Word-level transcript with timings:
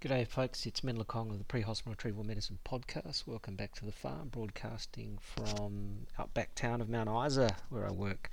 G'day, 0.00 0.28
folks. 0.28 0.64
It's 0.64 0.84
Men 0.84 1.02
Kong 1.02 1.32
of 1.32 1.38
the 1.38 1.44
Pre 1.44 1.60
Hospital 1.62 1.90
Retrieval 1.90 2.22
Medicine 2.22 2.60
Podcast. 2.64 3.26
Welcome 3.26 3.56
back 3.56 3.74
to 3.74 3.84
the 3.84 3.90
PHARM, 3.90 4.30
broadcasting 4.30 5.18
from 5.20 6.06
outback 6.16 6.54
town 6.54 6.80
of 6.80 6.88
Mount 6.88 7.10
Isa, 7.26 7.56
where 7.68 7.84
I 7.84 7.90
work. 7.90 8.30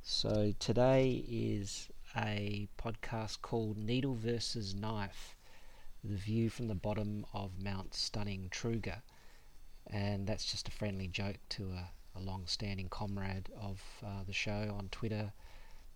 So, 0.00 0.54
today 0.58 1.22
is 1.28 1.90
a 2.16 2.68
podcast 2.78 3.42
called 3.42 3.76
Needle 3.76 4.14
versus 4.14 4.74
Knife 4.74 5.36
The 6.02 6.16
View 6.16 6.48
from 6.48 6.68
the 6.68 6.74
Bottom 6.74 7.26
of 7.34 7.62
Mount 7.62 7.92
Stunning 7.92 8.48
Trueger. 8.50 9.02
And 9.86 10.26
that's 10.26 10.50
just 10.50 10.68
a 10.68 10.72
friendly 10.72 11.08
joke 11.08 11.36
to 11.50 11.64
a, 11.64 12.18
a 12.18 12.20
long 12.20 12.44
standing 12.46 12.88
comrade 12.88 13.50
of 13.60 13.82
uh, 14.02 14.24
the 14.26 14.32
show 14.32 14.74
on 14.74 14.88
Twitter, 14.90 15.34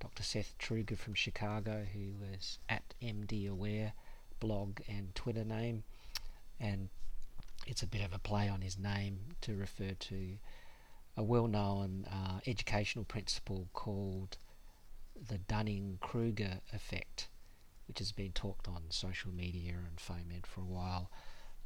Dr. 0.00 0.22
Seth 0.22 0.54
Trueger 0.58 0.98
from 0.98 1.14
Chicago, 1.14 1.86
who 1.94 2.12
was 2.20 2.58
at 2.68 2.92
MDaware 3.02 3.92
blog 4.40 4.80
and 4.88 5.14
Twitter 5.14 5.44
name, 5.44 5.84
and 6.60 6.88
it's 7.66 7.82
a 7.82 7.86
bit 7.86 8.02
of 8.02 8.12
a 8.12 8.18
play 8.18 8.48
on 8.48 8.60
his 8.60 8.78
name 8.78 9.18
to 9.42 9.54
refer 9.54 9.90
to 9.98 10.38
a 11.16 11.22
well 11.22 11.46
known 11.46 12.06
uh, 12.10 12.40
educational 12.46 13.04
principle 13.04 13.68
called 13.72 14.38
the 15.28 15.38
Dunning 15.38 15.98
Kruger 16.00 16.60
effect, 16.72 17.28
which 17.88 17.98
has 17.98 18.12
been 18.12 18.32
talked 18.32 18.68
on 18.68 18.82
social 18.90 19.32
media 19.32 19.74
and 19.74 19.98
FOAMed 19.98 20.46
for 20.46 20.60
a 20.60 20.64
while. 20.64 21.10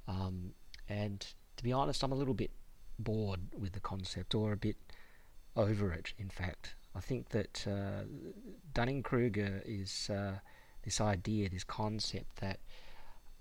Um, 0.09 0.53
and 0.89 1.25
to 1.57 1.65
be 1.65 1.73
honest, 1.73 2.03
I'm 2.03 2.13
a 2.13 2.17
little 2.17 2.35
bit 2.35 2.51
bored 2.99 3.41
with 3.57 3.73
the 3.73 3.81
concept 3.81 4.35
or 4.35 4.53
a 4.53 4.57
bit 4.57 4.77
over 5.55 5.93
it, 5.93 6.15
in 6.19 6.31
fact. 6.31 6.75
I 6.95 7.01
think 7.01 7.29
that 7.31 7.67
uh, 7.67 8.05
Dunning 8.75 9.03
Kruger 9.03 9.63
is. 9.65 10.11
Uh, 10.11 10.39
this 10.83 11.01
idea, 11.01 11.49
this 11.49 11.65
concept 11.65 12.37
that 12.41 12.59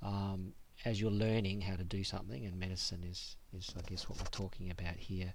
um, 0.01 0.53
as 0.85 0.99
you're 0.99 1.11
learning 1.11 1.61
how 1.61 1.75
to 1.75 1.83
do 1.83 2.03
something, 2.03 2.45
and 2.45 2.59
medicine 2.59 3.03
is, 3.03 3.35
is 3.55 3.73
I 3.77 3.81
guess 3.89 4.09
what 4.09 4.19
we're 4.19 4.25
talking 4.25 4.71
about 4.71 4.95
here, 4.95 5.33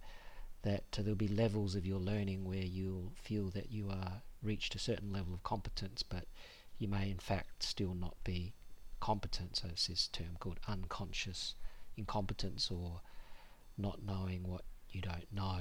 that 0.63 0.85
uh, 0.99 1.03
there'll 1.03 1.15
be 1.15 1.29
levels 1.29 1.75
of 1.75 1.87
your 1.87 2.01
learning 2.01 2.45
where 2.45 2.65
you'll 2.65 3.13
feel 3.15 3.51
that 3.51 3.71
you 3.71 3.89
are 3.89 4.23
reached 4.43 4.75
a 4.75 4.79
certain 4.79 5.13
level 5.13 5.35
of 5.35 5.43
competence, 5.43 6.03
but 6.03 6.25
you 6.79 6.89
may 6.89 7.11
in 7.11 7.19
fact 7.19 7.63
still 7.63 7.95
not 7.95 8.17
be 8.25 8.53
competent. 9.01 9.57
So 9.57 9.69
it's 9.69 9.87
this 9.87 10.09
term 10.09 10.37
called 10.41 10.59
unconscious 10.67 11.55
incompetence 11.97 12.71
or 12.71 13.01
not 13.79 14.03
knowing 14.05 14.43
what 14.49 14.63
you 14.91 15.01
don't 15.01 15.33
know, 15.33 15.61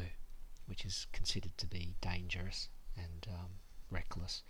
which 0.65 0.85
is 0.85 1.07
considered 1.11 1.57
to 1.57 1.67
be 1.67 1.95
dangerous 2.01 2.69
and 2.97 3.27
um, 3.29 3.49
reckless. 3.91 4.43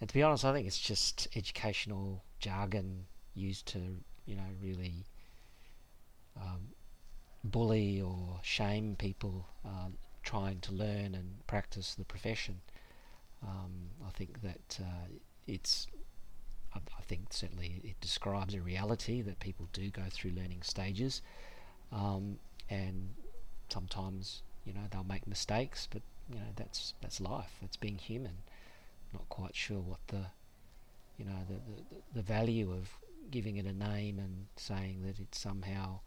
And 0.00 0.08
to 0.08 0.14
be 0.14 0.22
honest, 0.22 0.44
I 0.44 0.52
think 0.52 0.66
it's 0.66 0.78
just 0.78 1.28
educational 1.34 2.22
jargon 2.38 3.06
used 3.34 3.66
to, 3.68 3.78
you 4.26 4.36
know, 4.36 4.48
really 4.62 5.06
um, 6.36 6.68
bully 7.44 8.00
or 8.00 8.40
shame 8.42 8.96
people 8.98 9.46
uh, 9.64 9.88
trying 10.22 10.60
to 10.60 10.72
learn 10.72 11.14
and 11.14 11.46
practice 11.46 11.94
the 11.94 12.04
profession. 12.04 12.60
Um, 13.42 13.90
I 14.06 14.10
think 14.10 14.42
that 14.42 14.80
uh, 14.80 15.06
it's, 15.46 15.86
I, 16.74 16.80
think 17.02 17.32
certainly 17.32 17.80
it 17.84 18.00
describes 18.00 18.54
a 18.54 18.60
reality 18.60 19.22
that 19.22 19.38
people 19.40 19.68
do 19.72 19.90
go 19.90 20.02
through 20.10 20.32
learning 20.32 20.62
stages, 20.62 21.22
um, 21.92 22.38
and 22.68 23.14
sometimes 23.68 24.42
you 24.64 24.72
know 24.72 24.80
they'll 24.90 25.04
make 25.04 25.26
mistakes, 25.26 25.86
but 25.90 26.02
you 26.28 26.36
know 26.36 26.50
that's 26.56 26.94
that's 27.00 27.20
life. 27.20 27.52
That's 27.60 27.76
being 27.76 27.98
human 27.98 28.38
not 29.16 29.28
quite 29.28 29.56
sure 29.56 29.80
what 29.80 30.00
the 30.08 30.26
you 31.16 31.24
know 31.24 31.40
the, 31.48 31.54
the, 31.54 32.02
the 32.16 32.22
value 32.22 32.72
of 32.72 32.90
giving 33.30 33.56
it 33.56 33.66
a 33.66 33.72
name 33.72 34.18
and 34.18 34.46
saying 34.56 35.02
that 35.02 35.18
it's 35.18 35.38
somehow 35.38 36.00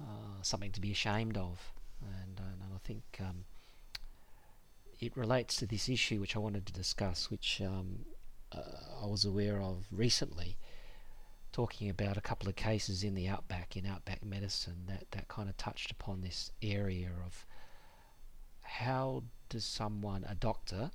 uh, 0.00 0.42
something 0.42 0.72
to 0.72 0.80
be 0.80 0.90
ashamed 0.90 1.36
of. 1.36 1.72
And, 2.02 2.40
uh, 2.40 2.64
and 2.64 2.74
I 2.74 2.78
think 2.82 3.02
um, 3.20 3.44
it 5.00 5.16
relates 5.16 5.56
to 5.56 5.66
this 5.66 5.88
issue 5.88 6.20
which 6.20 6.36
I 6.36 6.38
wanted 6.38 6.66
to 6.66 6.72
discuss 6.72 7.30
which 7.30 7.60
um, 7.60 8.06
uh, 8.52 9.02
I 9.02 9.06
was 9.06 9.24
aware 9.24 9.60
of 9.60 9.86
recently 9.90 10.56
talking 11.52 11.90
about 11.90 12.16
a 12.16 12.20
couple 12.20 12.48
of 12.48 12.56
cases 12.56 13.02
in 13.02 13.14
the 13.14 13.28
outback 13.28 13.76
in 13.76 13.84
outback 13.84 14.24
medicine 14.24 14.84
that, 14.86 15.04
that 15.10 15.28
kind 15.28 15.48
of 15.48 15.56
touched 15.56 15.90
upon 15.90 16.20
this 16.20 16.52
area 16.62 17.10
of 17.26 17.44
how 18.62 19.24
does 19.48 19.64
someone 19.64 20.24
a 20.28 20.34
doctor 20.34 20.90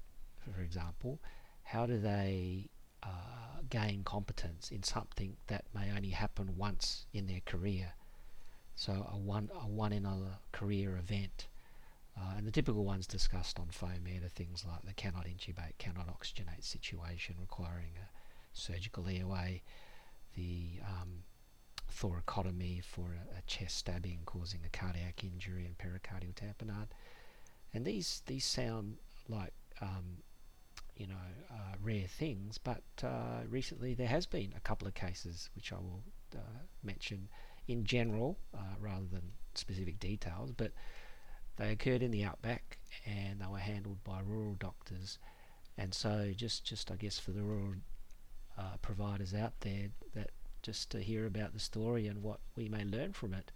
for 0.53 0.61
example, 0.61 1.19
how 1.63 1.85
do 1.85 1.97
they 1.97 2.69
uh, 3.03 3.61
gain 3.69 4.03
competence 4.03 4.71
in 4.71 4.83
something 4.83 5.37
that 5.47 5.65
may 5.73 5.91
only 5.95 6.09
happen 6.09 6.55
once 6.57 7.05
in 7.13 7.27
their 7.27 7.41
career? 7.45 7.93
So 8.75 9.07
a 9.11 9.17
one 9.17 9.49
a 9.53 9.67
one 9.67 9.93
in 9.93 10.05
a 10.05 10.39
career 10.51 10.97
event. 10.97 11.47
Uh, 12.17 12.35
and 12.37 12.47
the 12.47 12.51
typical 12.51 12.85
ones 12.85 13.05
discussed 13.05 13.59
on 13.59 13.67
FOAMed 13.67 14.25
are 14.25 14.29
things 14.29 14.63
like 14.65 14.83
the 14.85 14.93
cannot 14.93 15.25
intubate, 15.25 15.77
cannot 15.77 16.07
oxygenate 16.07 16.63
situation 16.63 17.35
requiring 17.41 17.91
a 17.97 18.07
surgical 18.53 19.05
airway, 19.09 19.61
the 20.33 20.79
um, 20.87 21.23
thoracotomy 21.93 22.83
for 22.83 23.15
a, 23.15 23.37
a, 23.37 23.41
chest 23.47 23.77
stabbing 23.77 24.19
causing 24.25 24.61
a 24.65 24.69
cardiac 24.69 25.23
injury 25.23 25.65
and 25.65 25.77
pericardial 25.77 26.33
tamponade. 26.33 26.87
And 27.73 27.85
these 27.85 28.21
these 28.25 28.45
sound 28.45 28.97
like 29.27 29.53
um, 29.81 30.19
you 30.97 31.07
know, 31.07 31.15
uh, 31.51 31.75
rare 31.81 32.07
things, 32.07 32.57
but 32.57 32.83
uh, 33.03 33.41
recently 33.49 33.93
there 33.93 34.07
has 34.07 34.25
been 34.25 34.53
a 34.55 34.61
couple 34.61 34.87
of 34.87 34.93
cases 34.93 35.49
which 35.55 35.73
I 35.73 35.77
will 35.77 36.03
uh, 36.35 36.39
mention 36.83 37.27
in 37.67 37.83
general 37.83 38.37
uh, 38.53 38.75
rather 38.79 39.05
than 39.11 39.31
specific 39.55 39.99
details, 39.99 40.51
but 40.51 40.71
they 41.57 41.71
occurred 41.71 42.03
in 42.03 42.11
the 42.11 42.23
outback 42.23 42.77
and 43.05 43.41
they 43.41 43.45
were 43.47 43.57
handled 43.57 44.03
by 44.03 44.19
rural 44.25 44.55
doctors. 44.59 45.17
And 45.77 45.93
so, 45.93 46.31
just, 46.35 46.65
just 46.65 46.91
I 46.91 46.95
guess 46.95 47.19
for 47.19 47.31
the 47.31 47.41
rural 47.41 47.75
uh, 48.57 48.77
providers 48.81 49.33
out 49.33 49.59
there, 49.61 49.89
that 50.13 50.31
just 50.61 50.89
to 50.91 50.99
hear 50.99 51.25
about 51.25 51.53
the 51.53 51.59
story 51.59 52.07
and 52.07 52.23
what 52.23 52.39
we 52.55 52.69
may 52.69 52.85
learn 52.85 53.13
from 53.13 53.33
it, 53.33 53.51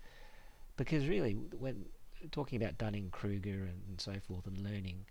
because 0.76 1.08
really, 1.08 1.34
when 1.34 1.86
talking 2.32 2.62
about 2.62 2.78
Dunning 2.78 3.10
Kruger 3.12 3.64
and, 3.64 3.82
and 3.88 4.02
so 4.02 4.14
forth 4.28 4.46
and 4.46 4.58
learning 4.58 5.06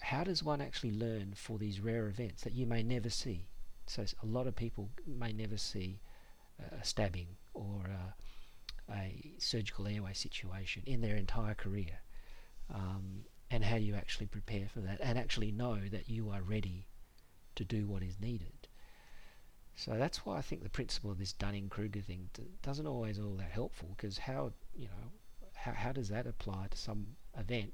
how 0.00 0.24
does 0.24 0.42
one 0.42 0.60
actually 0.60 0.92
learn 0.92 1.32
for 1.34 1.58
these 1.58 1.80
rare 1.80 2.06
events 2.08 2.42
that 2.42 2.54
you 2.54 2.66
may 2.66 2.82
never 2.82 3.10
see? 3.10 3.48
So 3.86 4.04
a 4.22 4.26
lot 4.26 4.46
of 4.46 4.54
people 4.54 4.90
may 5.06 5.32
never 5.32 5.56
see 5.56 6.00
a 6.80 6.84
stabbing 6.84 7.28
or 7.54 7.86
a, 7.86 8.92
a 8.92 9.34
surgical 9.38 9.86
airway 9.86 10.12
situation 10.12 10.82
in 10.86 11.00
their 11.00 11.16
entire 11.16 11.54
career. 11.54 12.00
Um, 12.72 13.24
and 13.50 13.64
how 13.64 13.76
do 13.76 13.82
you 13.82 13.94
actually 13.94 14.26
prepare 14.26 14.68
for 14.68 14.80
that 14.80 15.00
and 15.02 15.18
actually 15.18 15.52
know 15.52 15.78
that 15.90 16.08
you 16.08 16.30
are 16.30 16.42
ready 16.42 16.86
to 17.56 17.64
do 17.64 17.86
what 17.86 18.02
is 18.02 18.20
needed? 18.20 18.68
So 19.74 19.92
that's 19.96 20.26
why 20.26 20.38
I 20.38 20.42
think 20.42 20.62
the 20.62 20.68
principle 20.68 21.10
of 21.10 21.18
this 21.18 21.32
Dunning-Kruger 21.32 22.00
thing 22.00 22.28
doesn't 22.62 22.86
always 22.86 23.18
all 23.18 23.36
that 23.36 23.50
helpful 23.50 23.94
because 23.96 24.18
how 24.18 24.52
you 24.74 24.86
know 24.86 25.12
how, 25.54 25.72
how 25.72 25.92
does 25.92 26.08
that 26.08 26.26
apply 26.26 26.66
to 26.70 26.76
some 26.76 27.06
event 27.38 27.72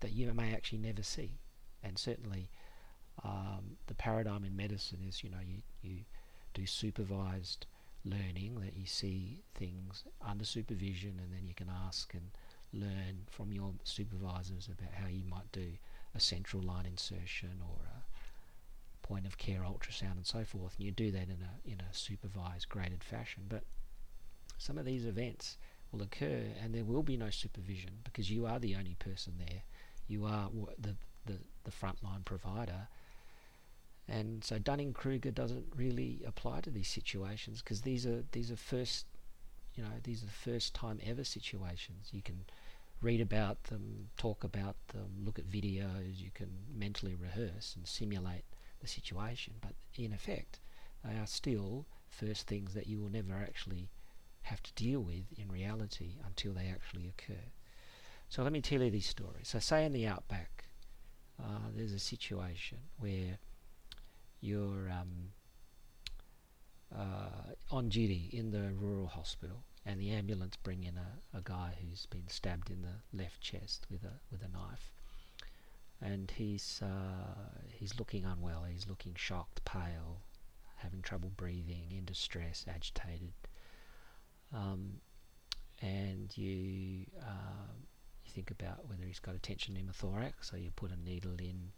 that 0.00 0.12
you 0.12 0.32
may 0.34 0.52
actually 0.52 0.78
never 0.78 1.02
see? 1.02 1.38
And 1.84 1.98
certainly 1.98 2.48
um, 3.24 3.76
the 3.86 3.94
paradigm 3.94 4.44
in 4.44 4.56
medicine 4.56 4.98
is 5.06 5.22
you 5.22 5.30
know 5.30 5.42
you, 5.46 5.62
you 5.82 5.98
do 6.54 6.66
supervised 6.66 7.66
learning 8.04 8.58
that 8.60 8.76
you 8.76 8.86
see 8.86 9.38
things 9.54 10.04
under 10.26 10.44
supervision 10.44 11.18
and 11.22 11.32
then 11.32 11.46
you 11.46 11.54
can 11.54 11.70
ask 11.86 12.12
and 12.14 12.30
learn 12.72 13.18
from 13.30 13.52
your 13.52 13.72
supervisors 13.84 14.66
about 14.66 14.92
how 14.92 15.08
you 15.08 15.24
might 15.28 15.50
do 15.52 15.68
a 16.14 16.20
central 16.20 16.62
line 16.62 16.86
insertion 16.86 17.60
or 17.62 17.76
a 17.86 19.06
point 19.06 19.26
of 19.26 19.38
care 19.38 19.60
ultrasound 19.60 20.16
and 20.16 20.26
so 20.26 20.44
forth 20.44 20.74
and 20.76 20.84
you 20.84 20.90
do 20.90 21.10
that 21.10 21.24
in 21.24 21.38
a 21.42 21.70
in 21.70 21.80
a 21.80 21.94
supervised 21.94 22.68
graded 22.68 23.02
fashion. 23.02 23.44
But 23.48 23.62
some 24.58 24.78
of 24.78 24.84
these 24.84 25.04
events 25.04 25.56
will 25.92 26.02
occur 26.02 26.44
and 26.62 26.74
there 26.74 26.84
will 26.84 27.02
be 27.02 27.16
no 27.16 27.30
supervision 27.30 27.90
because 28.04 28.30
you 28.30 28.46
are 28.46 28.58
the 28.58 28.76
only 28.76 28.96
person 28.98 29.34
there. 29.38 29.62
You 30.08 30.24
are 30.26 30.50
the 30.78 30.96
the, 31.26 31.38
the 31.64 31.70
frontline 31.70 32.24
provider. 32.24 32.88
And 34.08 34.44
so 34.44 34.58
Dunning-Kruger 34.58 35.30
doesn't 35.30 35.66
really 35.74 36.20
apply 36.26 36.60
to 36.62 36.70
these 36.70 36.88
situations 36.88 37.62
because 37.62 37.82
these 37.82 38.06
are 38.06 38.22
these 38.32 38.50
are 38.50 38.56
first, 38.56 39.06
you 39.74 39.82
know, 39.82 39.88
these 40.02 40.22
are 40.22 40.26
the 40.26 40.32
first 40.32 40.74
time 40.74 41.00
ever 41.06 41.24
situations. 41.24 42.10
You 42.12 42.20
can 42.20 42.44
read 43.00 43.20
about 43.20 43.64
them, 43.64 44.08
talk 44.16 44.44
about 44.44 44.76
them, 44.88 45.08
look 45.24 45.38
at 45.38 45.48
videos. 45.48 46.18
You 46.18 46.30
can 46.34 46.50
mentally 46.76 47.14
rehearse 47.14 47.74
and 47.76 47.86
simulate 47.86 48.44
the 48.80 48.88
situation, 48.88 49.54
but 49.60 49.72
in 49.96 50.12
effect, 50.12 50.60
they 51.02 51.16
are 51.16 51.26
still 51.26 51.86
first 52.08 52.46
things 52.46 52.74
that 52.74 52.86
you 52.86 53.00
will 53.00 53.10
never 53.10 53.34
actually 53.34 53.88
have 54.42 54.62
to 54.62 54.72
deal 54.74 55.00
with 55.00 55.24
in 55.36 55.50
reality 55.50 56.16
until 56.26 56.52
they 56.52 56.68
actually 56.68 57.08
occur. 57.08 57.40
So 58.28 58.42
let 58.42 58.52
me 58.52 58.60
tell 58.60 58.82
you 58.82 58.90
these 58.90 59.06
stories. 59.06 59.48
So 59.48 59.58
say 59.58 59.84
in 59.84 59.92
the 59.92 60.06
outback, 60.06 60.64
uh, 61.42 61.68
there's 61.74 61.92
a 61.92 61.98
situation 61.98 62.78
where 62.98 63.38
you're 64.40 64.90
um, 64.90 65.30
uh, 66.96 67.54
on 67.70 67.88
duty 67.88 68.30
in 68.32 68.50
the 68.50 68.72
rural 68.78 69.06
hospital, 69.06 69.64
and 69.86 70.00
the 70.00 70.10
ambulance 70.10 70.56
bring 70.56 70.84
in 70.84 70.96
a, 70.96 71.38
a 71.38 71.40
guy 71.42 71.74
who's 71.80 72.06
been 72.06 72.28
stabbed 72.28 72.70
in 72.70 72.82
the 72.82 73.16
left 73.16 73.40
chest 73.40 73.86
with 73.90 74.04
a 74.04 74.12
with 74.30 74.42
a 74.42 74.48
knife, 74.48 74.90
and 76.00 76.30
he's 76.36 76.80
uh, 76.82 77.48
he's 77.70 77.98
looking 77.98 78.24
unwell. 78.24 78.64
He's 78.70 78.86
looking 78.88 79.14
shocked, 79.16 79.64
pale, 79.64 80.20
having 80.76 81.02
trouble 81.02 81.32
breathing, 81.36 81.86
in 81.90 82.04
distress, 82.04 82.64
agitated. 82.68 83.32
Um, 84.54 85.00
and 85.82 86.36
you 86.36 87.06
uh, 87.20 87.72
think 88.34 88.50
about 88.50 88.88
whether 88.88 89.04
he's 89.04 89.20
got 89.20 89.34
a 89.34 89.38
tension 89.38 89.74
pneumothorax, 89.74 90.32
so 90.42 90.56
you 90.56 90.70
put 90.74 90.90
a 90.90 90.96
needle 91.08 91.36
in 91.38 91.72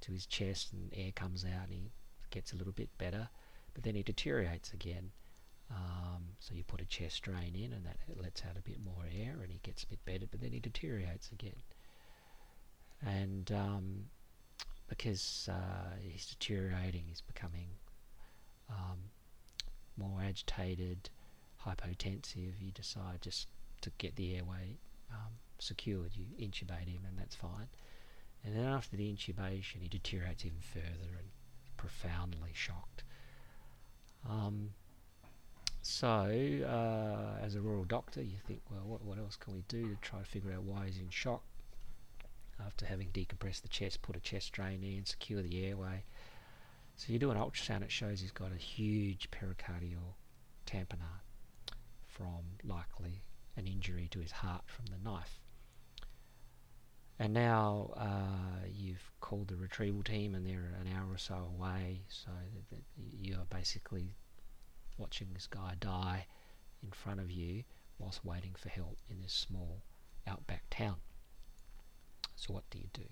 to 0.00 0.12
his 0.12 0.26
chest 0.26 0.72
and 0.72 0.92
air 0.94 1.10
comes 1.14 1.44
out 1.44 1.64
and 1.64 1.72
he 1.72 1.90
gets 2.30 2.52
a 2.52 2.56
little 2.56 2.72
bit 2.72 2.90
better, 2.98 3.28
but 3.74 3.82
then 3.82 3.94
he 3.94 4.02
deteriorates 4.02 4.72
again. 4.72 5.10
Um, 5.70 6.24
so 6.38 6.54
you 6.54 6.64
put 6.64 6.80
a 6.80 6.86
chest 6.86 7.22
drain 7.22 7.54
in 7.54 7.72
and 7.72 7.84
that 7.84 7.98
lets 8.22 8.42
out 8.42 8.56
a 8.56 8.62
bit 8.62 8.78
more 8.82 9.04
air 9.12 9.36
and 9.42 9.50
he 9.50 9.60
gets 9.62 9.82
a 9.82 9.86
bit 9.86 10.04
better, 10.04 10.26
but 10.30 10.40
then 10.40 10.52
he 10.52 10.60
deteriorates 10.60 11.30
again. 11.32 11.62
And 13.04 13.50
um, 13.52 14.04
because 14.88 15.48
uh, 15.50 15.96
he's 16.00 16.26
deteriorating, 16.26 17.04
he's 17.06 17.20
becoming 17.20 17.68
um, 18.70 18.98
more 19.96 20.20
agitated, 20.26 21.10
hypotensive, 21.66 22.54
you 22.60 22.70
decide 22.72 23.20
just 23.20 23.48
to 23.80 23.90
get 23.98 24.16
the 24.16 24.36
airway 24.36 24.78
um, 25.10 25.32
secured. 25.60 26.12
You 26.14 26.26
intubate 26.38 26.88
him, 26.88 27.02
and 27.06 27.18
that's 27.18 27.34
fine. 27.34 27.68
And 28.44 28.56
then 28.56 28.64
after 28.64 28.96
the 28.96 29.12
intubation, 29.12 29.82
he 29.82 29.88
deteriorates 29.88 30.44
even 30.44 30.60
further 30.60 31.18
and 31.18 31.28
profoundly 31.76 32.52
shocked. 32.54 33.04
Um, 34.28 34.70
so, 35.82 36.08
uh, 36.08 37.44
as 37.44 37.54
a 37.54 37.60
rural 37.60 37.84
doctor, 37.84 38.22
you 38.22 38.36
think, 38.46 38.60
well, 38.70 38.82
what, 38.84 39.04
what 39.04 39.18
else 39.18 39.36
can 39.36 39.54
we 39.54 39.64
do 39.68 39.88
to 39.88 39.96
try 40.02 40.18
to 40.18 40.24
figure 40.24 40.52
out 40.52 40.62
why 40.62 40.86
he's 40.86 40.98
in 40.98 41.08
shock? 41.08 41.42
After 42.64 42.84
having 42.86 43.08
decompressed 43.10 43.62
the 43.62 43.68
chest, 43.68 44.02
put 44.02 44.16
a 44.16 44.20
chest 44.20 44.52
drain 44.52 44.82
in, 44.82 45.04
secure 45.04 45.42
the 45.42 45.64
airway. 45.64 46.04
So 46.96 47.12
you 47.12 47.18
do 47.18 47.30
an 47.30 47.38
ultrasound, 47.38 47.82
it 47.82 47.92
shows 47.92 48.20
he's 48.20 48.32
got 48.32 48.50
a 48.52 48.56
huge 48.56 49.30
pericardial 49.30 50.14
tamponade 50.66 51.22
from 52.06 52.42
likely 52.64 53.22
an 53.56 53.66
injury 53.66 54.08
to 54.10 54.18
his 54.18 54.32
heart 54.32 54.64
from 54.66 54.86
the 54.86 54.98
knife. 55.08 55.38
And 57.18 57.34
now 57.34 57.92
uh, 57.96 58.66
you've 58.72 59.10
called 59.20 59.48
the 59.48 59.56
retrieval 59.56 60.02
team 60.02 60.34
and 60.34 60.46
they're 60.46 60.72
an 60.80 60.92
hour 60.96 61.12
or 61.12 61.18
so 61.18 61.50
away, 61.56 62.02
so 62.08 62.30
that 62.70 62.80
you're 63.20 63.46
basically 63.50 64.14
watching 64.96 65.28
this 65.34 65.46
guy 65.46 65.74
die 65.80 66.26
in 66.82 66.90
front 66.90 67.20
of 67.20 67.30
you 67.30 67.64
whilst 67.98 68.24
waiting 68.24 68.54
for 68.56 68.68
help 68.68 68.98
in 69.10 69.20
this 69.20 69.32
small 69.32 69.82
outback 70.28 70.62
town. 70.70 70.96
So 72.36 72.54
what 72.54 72.70
do 72.70 72.78
you 72.78 72.88
do? 72.92 73.02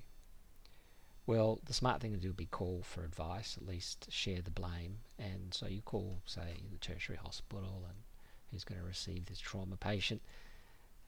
Well, 1.27 1.59
the 1.65 1.75
smart 1.75 2.01
thing 2.01 2.13
to 2.13 2.19
do 2.19 2.29
would 2.29 2.37
be 2.37 2.47
call 2.47 2.83
for 2.85 3.03
advice, 3.05 3.57
at 3.61 3.67
least 3.67 4.07
share 4.13 4.41
the 4.41 4.53
blame. 4.53 4.99
And 5.19 5.53
so 5.53 5.67
you 5.67 5.83
call, 5.83 6.21
say, 6.25 6.59
the 6.71 6.79
tertiary 6.79 7.19
hospital 7.21 7.85
and 7.89 7.99
who's 8.53 8.63
going 8.63 8.81
to 8.81 8.87
receive 8.87 9.27
this 9.27 9.41
trauma 9.41 9.77
patient. 9.77 10.23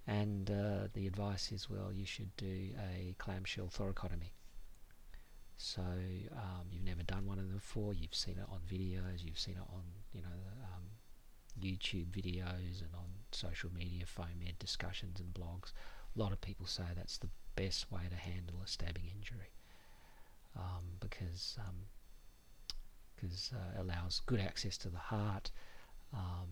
And 0.08 0.50
uh, 0.50 0.88
the 0.94 1.06
advice 1.06 1.52
is, 1.52 1.68
well, 1.68 1.92
you 1.92 2.06
should 2.06 2.34
do 2.38 2.70
a 2.92 3.14
clamshell 3.18 3.66
thoracotomy. 3.68 4.30
So 5.58 5.82
um, 5.82 6.66
you've 6.70 6.84
never 6.84 7.02
done 7.02 7.26
one 7.26 7.38
of 7.38 7.44
them 7.44 7.56
before. 7.56 7.92
You've 7.92 8.14
seen 8.14 8.38
it 8.38 8.46
on 8.50 8.60
videos. 8.60 9.22
You've 9.22 9.38
seen 9.38 9.56
it 9.56 9.68
on, 9.70 9.82
you 10.14 10.22
know, 10.22 10.38
um, 10.62 10.84
YouTube 11.60 12.06
videos 12.06 12.80
and 12.80 12.94
on 12.94 13.10
social 13.32 13.70
media, 13.70 14.04
FOAMed 14.06 14.58
discussions 14.58 15.20
and 15.20 15.34
blogs. 15.34 15.72
A 16.16 16.18
lot 16.18 16.32
of 16.32 16.40
people 16.40 16.64
say 16.64 16.84
that's 16.96 17.18
the 17.18 17.28
best 17.54 17.92
way 17.92 18.00
to 18.08 18.16
handle 18.16 18.56
a 18.64 18.66
stabbing 18.66 19.10
injury 19.14 19.52
um, 20.56 20.84
because 21.00 21.58
because 23.16 23.50
um, 23.52 23.58
uh, 23.58 23.82
allows 23.82 24.20
good 24.26 24.40
access 24.40 24.78
to 24.78 24.88
the 24.88 24.98
heart, 24.98 25.50
um, 26.14 26.48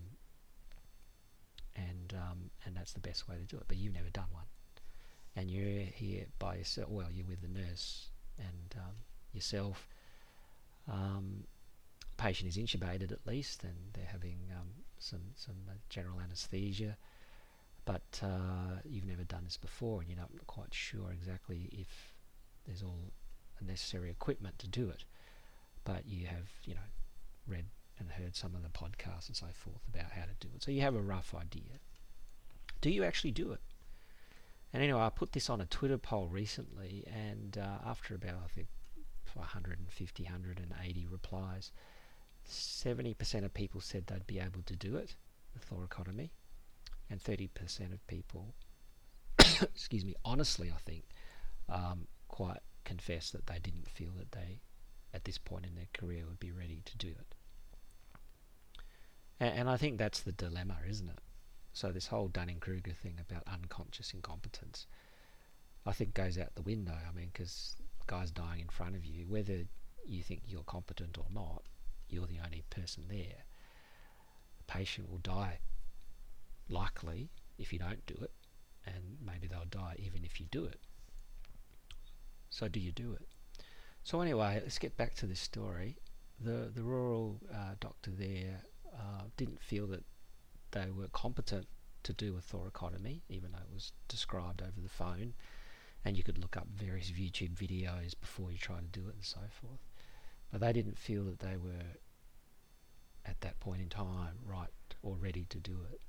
and 1.77 2.15
um, 2.15 2.51
and 2.65 2.77
that's 2.77 2.93
the 2.93 3.01
best 3.01 3.29
way 3.29 3.37
to 3.37 3.43
do 3.43 3.57
it. 3.57 3.65
But 3.69 3.77
you've 3.77 3.95
never 3.95 4.11
done 4.11 4.29
one, 4.33 4.45
and 5.35 5.51
you're 5.51 5.85
here 5.85 6.27
by 6.39 6.57
yourself. 6.57 6.89
Well, 6.89 7.09
you're 7.13 7.27
with 7.27 7.43
the 7.43 7.49
nurse 7.49 8.09
and 8.39 8.75
um, 8.77 8.95
yourself. 9.33 9.87
Um, 10.91 11.45
patient 12.17 12.49
is 12.49 12.57
intubated 12.57 13.13
at 13.13 13.27
least, 13.27 13.65
and 13.65 13.75
they're 13.93 14.09
having 14.11 14.39
um, 14.53 14.69
some 14.99 15.21
some 15.35 15.57
uh, 15.69 15.75
general 15.89 16.21
anaesthesia. 16.21 16.97
But 17.85 18.21
uh, 18.23 18.81
you've 18.85 19.07
never 19.07 19.23
done 19.23 19.45
this 19.45 19.57
before, 19.57 20.01
and 20.01 20.09
you're 20.09 20.19
not 20.19 20.31
quite 20.49 20.75
sure 20.75 21.13
exactly 21.13 21.69
if 21.73 22.13
there's 22.67 22.83
all 22.83 23.13
the 23.59 23.65
necessary 23.65 24.11
equipment 24.11 24.59
to 24.59 24.69
do 24.69 24.89
it. 24.91 25.05
But 25.85 26.07
you 26.07 26.27
have, 26.27 26.49
you 26.65 26.75
know, 26.75 26.81
read 27.47 27.67
and 27.99 28.11
heard 28.11 28.37
some 28.37 28.55
of 28.55 28.63
the 28.63 28.69
podcasts 28.69 29.29
and 29.29 29.37
so 29.37 29.47
forth 29.55 29.83
about 29.89 30.13
how 30.13 30.23
to 30.23 30.35
do 30.41 30.49
it. 30.55 30.63
So 30.63 30.71
you 30.71 30.83
have 30.83 30.95
a 30.95 31.01
rough 31.01 31.35
idea. 31.35 31.81
Do 32.81 32.91
you 32.91 33.05
actually 33.05 33.33
do 33.33 33.53
it? 33.53 33.61
And 34.73 34.83
anyway, 34.83 35.01
I 35.01 35.09
put 35.09 35.33
this 35.33 35.49
on 35.49 35.61
a 35.61 35.67
Twitter 35.67 35.97
poll 35.97 36.29
recently, 36.29 37.05
and 37.07 37.57
uh, 37.57 37.79
after 37.89 38.15
about, 38.15 38.41
I 38.45 38.49
think, 38.49 38.69
150, 39.37 40.23
180 40.25 41.07
replies, 41.07 41.73
70% 42.49 43.45
of 43.45 43.55
people 43.55 43.81
said 43.81 44.07
they'd 44.07 44.27
be 44.27 44.39
able 44.39 44.63
to 44.67 44.77
do 44.77 44.97
it, 44.97 45.15
the 45.55 45.75
thoracotomy, 45.75 46.31
and 47.11 47.23
30% 47.23 47.93
of 47.93 48.07
people, 48.07 48.55
excuse 49.39 50.05
me, 50.05 50.15
honestly, 50.25 50.73
I 50.75 50.79
think, 50.79 51.05
um, 51.69 52.07
quite 52.29 52.61
confess 52.85 53.31
that 53.31 53.47
they 53.47 53.59
didn't 53.59 53.89
feel 53.89 54.13
that 54.19 54.33
they, 54.33 54.61
at 55.13 55.25
this 55.25 55.39
point 55.39 55.67
in 55.67 55.75
their 55.75 55.89
career, 55.93 56.25
would 56.27 56.41
be 56.41 56.53
ready 56.53 56.83
to 56.85 56.97
do 56.97 57.09
it. 57.09 57.35
And, 59.41 59.61
and 59.61 59.71
I 59.71 59.77
think 59.77 59.99
that's 59.99 60.21
the 60.21 60.33
dilemma, 60.33 60.77
isn't 60.89 61.09
it? 61.09 61.19
So 61.73 61.93
this 61.93 62.07
whole 62.07 62.29
Dunning-Kruger 62.29 62.93
thing 62.93 63.19
about 63.21 63.43
unconscious 63.53 64.13
incompetence, 64.15 64.87
I 65.85 65.93
think 65.93 66.15
goes 66.15 66.39
out 66.39 66.55
the 66.55 66.63
window. 66.63 66.95
I 66.95 67.17
mean, 67.17 67.31
because 67.33 67.77
guy's 68.07 68.31
dying 68.31 68.61
in 68.61 68.69
front 68.69 68.95
of 68.95 69.05
you, 69.05 69.27
whether 69.29 69.65
you 70.05 70.23
think 70.23 70.43
you're 70.47 70.63
competent 70.63 71.19
or 71.19 71.27
not, 71.33 71.63
you're 72.09 72.27
the 72.27 72.39
only 72.45 72.63
person 72.71 73.05
there. 73.09 73.45
The 74.59 74.65
patient 74.67 75.11
will 75.11 75.19
die, 75.19 75.59
likely, 76.69 77.31
if 77.59 77.73
you 77.73 77.79
don't 77.79 78.05
do 78.07 78.15
it, 78.23 78.31
and 78.87 79.19
maybe 79.25 79.47
they'll 79.49 79.65
die 79.71 79.97
even 79.99 80.25
if 80.25 80.41
you 80.41 80.47
do 80.51 80.65
it. 80.65 80.81
So 82.49 82.69
do 82.69 82.81
you 82.81 82.93
do 82.93 83.13
it? 83.13 83.27
So 84.05 84.21
anyway, 84.21 84.61
let's 84.63 84.79
get 84.79 84.97
back 84.97 85.15
to 85.17 85.27
this 85.27 85.41
story. 85.41 85.97
The 86.39 86.71
the 86.73 86.83
rural 86.83 87.41
uh, 87.53 87.75
doctor 87.81 88.11
there 88.11 88.63
uh, 88.99 89.23
didn't 89.37 89.63
feel 89.63 89.87
that 89.89 90.05
they 90.73 90.91
were 90.91 91.09
competent 91.09 91.67
to 92.03 92.13
do 92.13 92.37
a 92.37 92.41
thoracotomy, 92.41 93.21
even 93.29 93.53
though 93.53 93.59
it 93.59 93.75
was 93.75 93.93
described 94.09 94.63
over 94.63 94.81
the 94.81 94.89
phone, 94.89 95.35
and 96.05 96.17
you 96.17 96.23
could 96.23 96.39
look 96.39 96.57
up 96.57 96.67
various 96.75 97.11
YouTube 97.11 97.55
videos 97.55 98.15
before 98.21 98.53
you 98.53 98.59
try 98.59 98.77
to 98.77 99.01
do 99.01 99.09
it 99.09 99.15
and 99.15 99.25
so 99.25 99.41
forth. 99.61 99.81
But 100.53 100.61
they 100.61 100.73
didn't 100.73 100.99
feel 100.99 101.25
that 101.25 101.41
they 101.41 101.57
were 101.57 101.97
at 103.25 103.41
that 103.41 103.59
point 103.59 103.81
in 103.81 103.89
time 103.89 104.39
right 104.45 104.69
or 105.03 105.17
ready 105.17 105.47
to 105.51 105.59
do 105.59 105.79
it. 105.93 106.01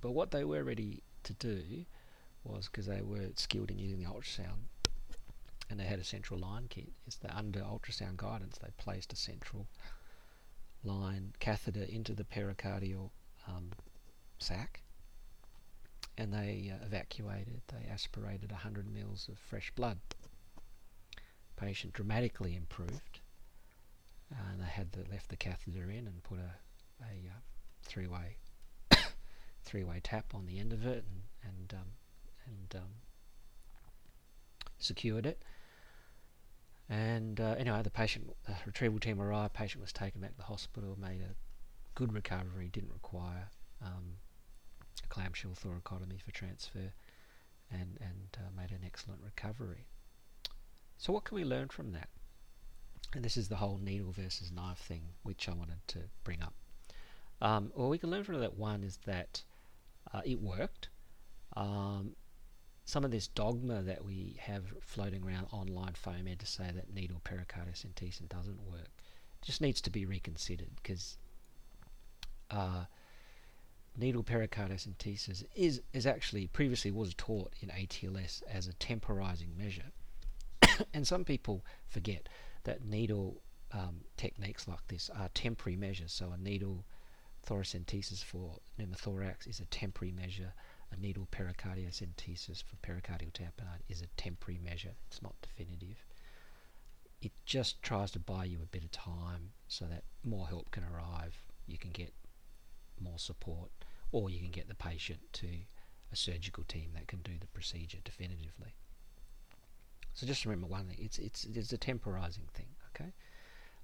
But 0.00 0.12
what 0.12 0.30
they 0.30 0.44
were 0.44 0.62
ready 0.62 1.02
to 1.24 1.34
do 1.34 1.84
was 2.44 2.66
because 2.66 2.86
they 2.86 3.02
were 3.02 3.28
skilled 3.34 3.70
in 3.70 3.78
using 3.78 3.98
the 3.98 4.08
ultrasound 4.08 4.68
and 5.68 5.78
they 5.78 5.84
had 5.84 5.98
a 5.98 6.04
central 6.04 6.38
line 6.38 6.66
kit. 6.68 6.88
Is 7.06 7.16
that 7.16 7.36
under 7.36 7.60
ultrasound 7.60 8.16
guidance 8.16 8.58
they 8.58 8.70
placed 8.78 9.12
a 9.12 9.16
central 9.16 9.66
line 10.84 11.32
catheter 11.40 11.82
into 11.82 12.14
the 12.14 12.24
pericardial 12.24 13.10
um, 13.46 13.70
sac 14.38 14.82
and 16.20 16.34
they 16.34 16.70
uh, 16.70 16.84
evacuated, 16.84 17.62
they 17.68 17.88
aspirated 17.90 18.50
100 18.50 18.92
mils 18.92 19.26
of 19.30 19.38
fresh 19.38 19.70
blood. 19.74 19.98
Patient 21.56 21.94
dramatically 21.94 22.54
improved. 22.54 23.20
And 24.30 24.60
they 24.60 24.66
had 24.66 24.92
the, 24.92 25.10
left 25.10 25.30
the 25.30 25.36
catheter 25.36 25.90
in 25.90 26.06
and 26.06 26.22
put 26.22 26.38
a, 26.38 26.52
a 27.02 27.30
uh, 27.30 27.40
three-way 27.82 28.36
three-way 29.64 30.00
tap 30.02 30.26
on 30.34 30.46
the 30.46 30.58
end 30.58 30.72
of 30.72 30.86
it 30.86 31.04
and 31.08 31.22
and 31.42 31.74
um, 31.74 31.88
and 32.46 32.82
um, 32.82 32.90
secured 34.78 35.26
it. 35.26 35.42
And 36.90 37.40
uh, 37.40 37.54
anyway, 37.56 37.82
the 37.82 37.90
patient, 37.90 38.30
the 38.46 38.56
retrieval 38.66 38.98
team 38.98 39.22
arrived. 39.22 39.54
Patient 39.54 39.80
was 39.80 39.92
taken 39.92 40.20
back 40.20 40.32
to 40.32 40.36
the 40.38 40.42
hospital, 40.42 40.98
made 41.00 41.20
a 41.22 41.34
good 41.94 42.12
recovery, 42.12 42.68
didn't 42.68 42.92
require 42.92 43.48
um, 43.80 44.16
a 45.04 45.06
clamshell 45.06 45.52
thoracotomy 45.52 46.20
for 46.20 46.32
transfer, 46.32 46.92
and 47.70 47.96
and 48.00 48.36
uh, 48.36 48.50
made 48.60 48.72
an 48.72 48.80
excellent 48.84 49.20
recovery. 49.24 49.86
So 50.98 51.12
what 51.12 51.24
can 51.24 51.36
we 51.36 51.44
learn 51.44 51.68
from 51.68 51.92
that? 51.92 52.08
And 53.14 53.24
this 53.24 53.36
is 53.36 53.48
the 53.48 53.56
whole 53.56 53.78
needle 53.78 54.12
versus 54.12 54.50
knife 54.52 54.78
thing, 54.78 55.02
which 55.22 55.48
I 55.48 55.52
wanted 55.54 55.78
to 55.88 55.98
bring 56.24 56.42
up 56.42 56.54
Um, 57.40 57.72
well, 57.74 57.88
we 57.88 57.98
can 57.98 58.10
learn 58.10 58.24
from 58.24 58.40
that 58.40 58.56
one 58.56 58.82
is 58.84 58.98
that 59.06 59.42
uh, 60.12 60.22
it 60.24 60.40
worked. 60.40 60.88
Um, 61.56 62.16
some 62.90 63.04
of 63.04 63.10
this 63.12 63.28
dogma 63.28 63.82
that 63.82 64.04
we 64.04 64.36
have 64.40 64.64
floating 64.82 65.24
around 65.24 65.46
online 65.52 65.92
FOAMed 65.92 66.38
to 66.38 66.46
say 66.46 66.70
that 66.74 66.92
needle 66.92 67.20
pericardiocentesis 67.24 68.28
doesn't 68.28 68.60
work 68.68 68.88
just 69.42 69.60
needs 69.60 69.80
to 69.80 69.90
be 69.90 70.04
reconsidered 70.04 70.68
because 70.82 71.16
uh, 72.50 72.84
needle 73.96 74.22
pericardiocentesis 74.22 75.44
is, 75.54 75.80
is 75.92 76.06
actually 76.06 76.46
previously 76.48 76.90
was 76.90 77.14
taught 77.14 77.52
in 77.60 77.68
ATLS 77.68 78.42
as 78.50 78.66
a 78.66 78.72
temporizing 78.74 79.56
measure. 79.56 79.92
and 80.94 81.06
some 81.06 81.24
people 81.24 81.64
forget 81.88 82.28
that 82.64 82.84
needle 82.84 83.40
um, 83.72 84.00
techniques 84.16 84.66
like 84.66 84.86
this 84.88 85.10
are 85.16 85.28
temporary 85.32 85.76
measures. 85.76 86.12
So 86.12 86.32
a 86.32 86.36
needle 86.36 86.84
thoracentesis 87.46 88.22
for 88.22 88.58
pneumothorax 88.78 89.46
is 89.48 89.60
a 89.60 89.66
temporary 89.66 90.12
measure. 90.12 90.52
A 90.92 90.96
needle 90.96 91.28
pericardiocentesis 91.30 92.62
for 92.62 92.76
pericardial 92.76 93.32
tamponade 93.32 93.82
is 93.88 94.02
a 94.02 94.06
temporary 94.16 94.58
measure. 94.62 94.94
It's 95.06 95.22
not 95.22 95.34
definitive. 95.40 96.04
It 97.22 97.32
just 97.44 97.82
tries 97.82 98.10
to 98.12 98.18
buy 98.18 98.44
you 98.44 98.58
a 98.62 98.66
bit 98.66 98.84
of 98.84 98.90
time 98.90 99.52
so 99.68 99.84
that 99.86 100.04
more 100.24 100.48
help 100.48 100.70
can 100.70 100.84
arrive. 100.84 101.36
You 101.66 101.78
can 101.78 101.90
get 101.90 102.12
more 103.00 103.18
support, 103.18 103.70
or 104.10 104.30
you 104.30 104.40
can 104.40 104.50
get 104.50 104.68
the 104.68 104.74
patient 104.74 105.20
to 105.34 105.46
a 106.12 106.16
surgical 106.16 106.64
team 106.64 106.90
that 106.94 107.06
can 107.06 107.20
do 107.20 107.32
the 107.38 107.46
procedure 107.48 107.98
definitively. 108.04 108.74
So 110.14 110.26
just 110.26 110.44
remember 110.44 110.66
one 110.66 110.86
thing: 110.86 110.98
it's 111.00 111.18
it's 111.18 111.44
it's 111.44 111.72
a 111.72 111.78
temporizing 111.78 112.48
thing. 112.52 112.68
Okay. 112.94 113.12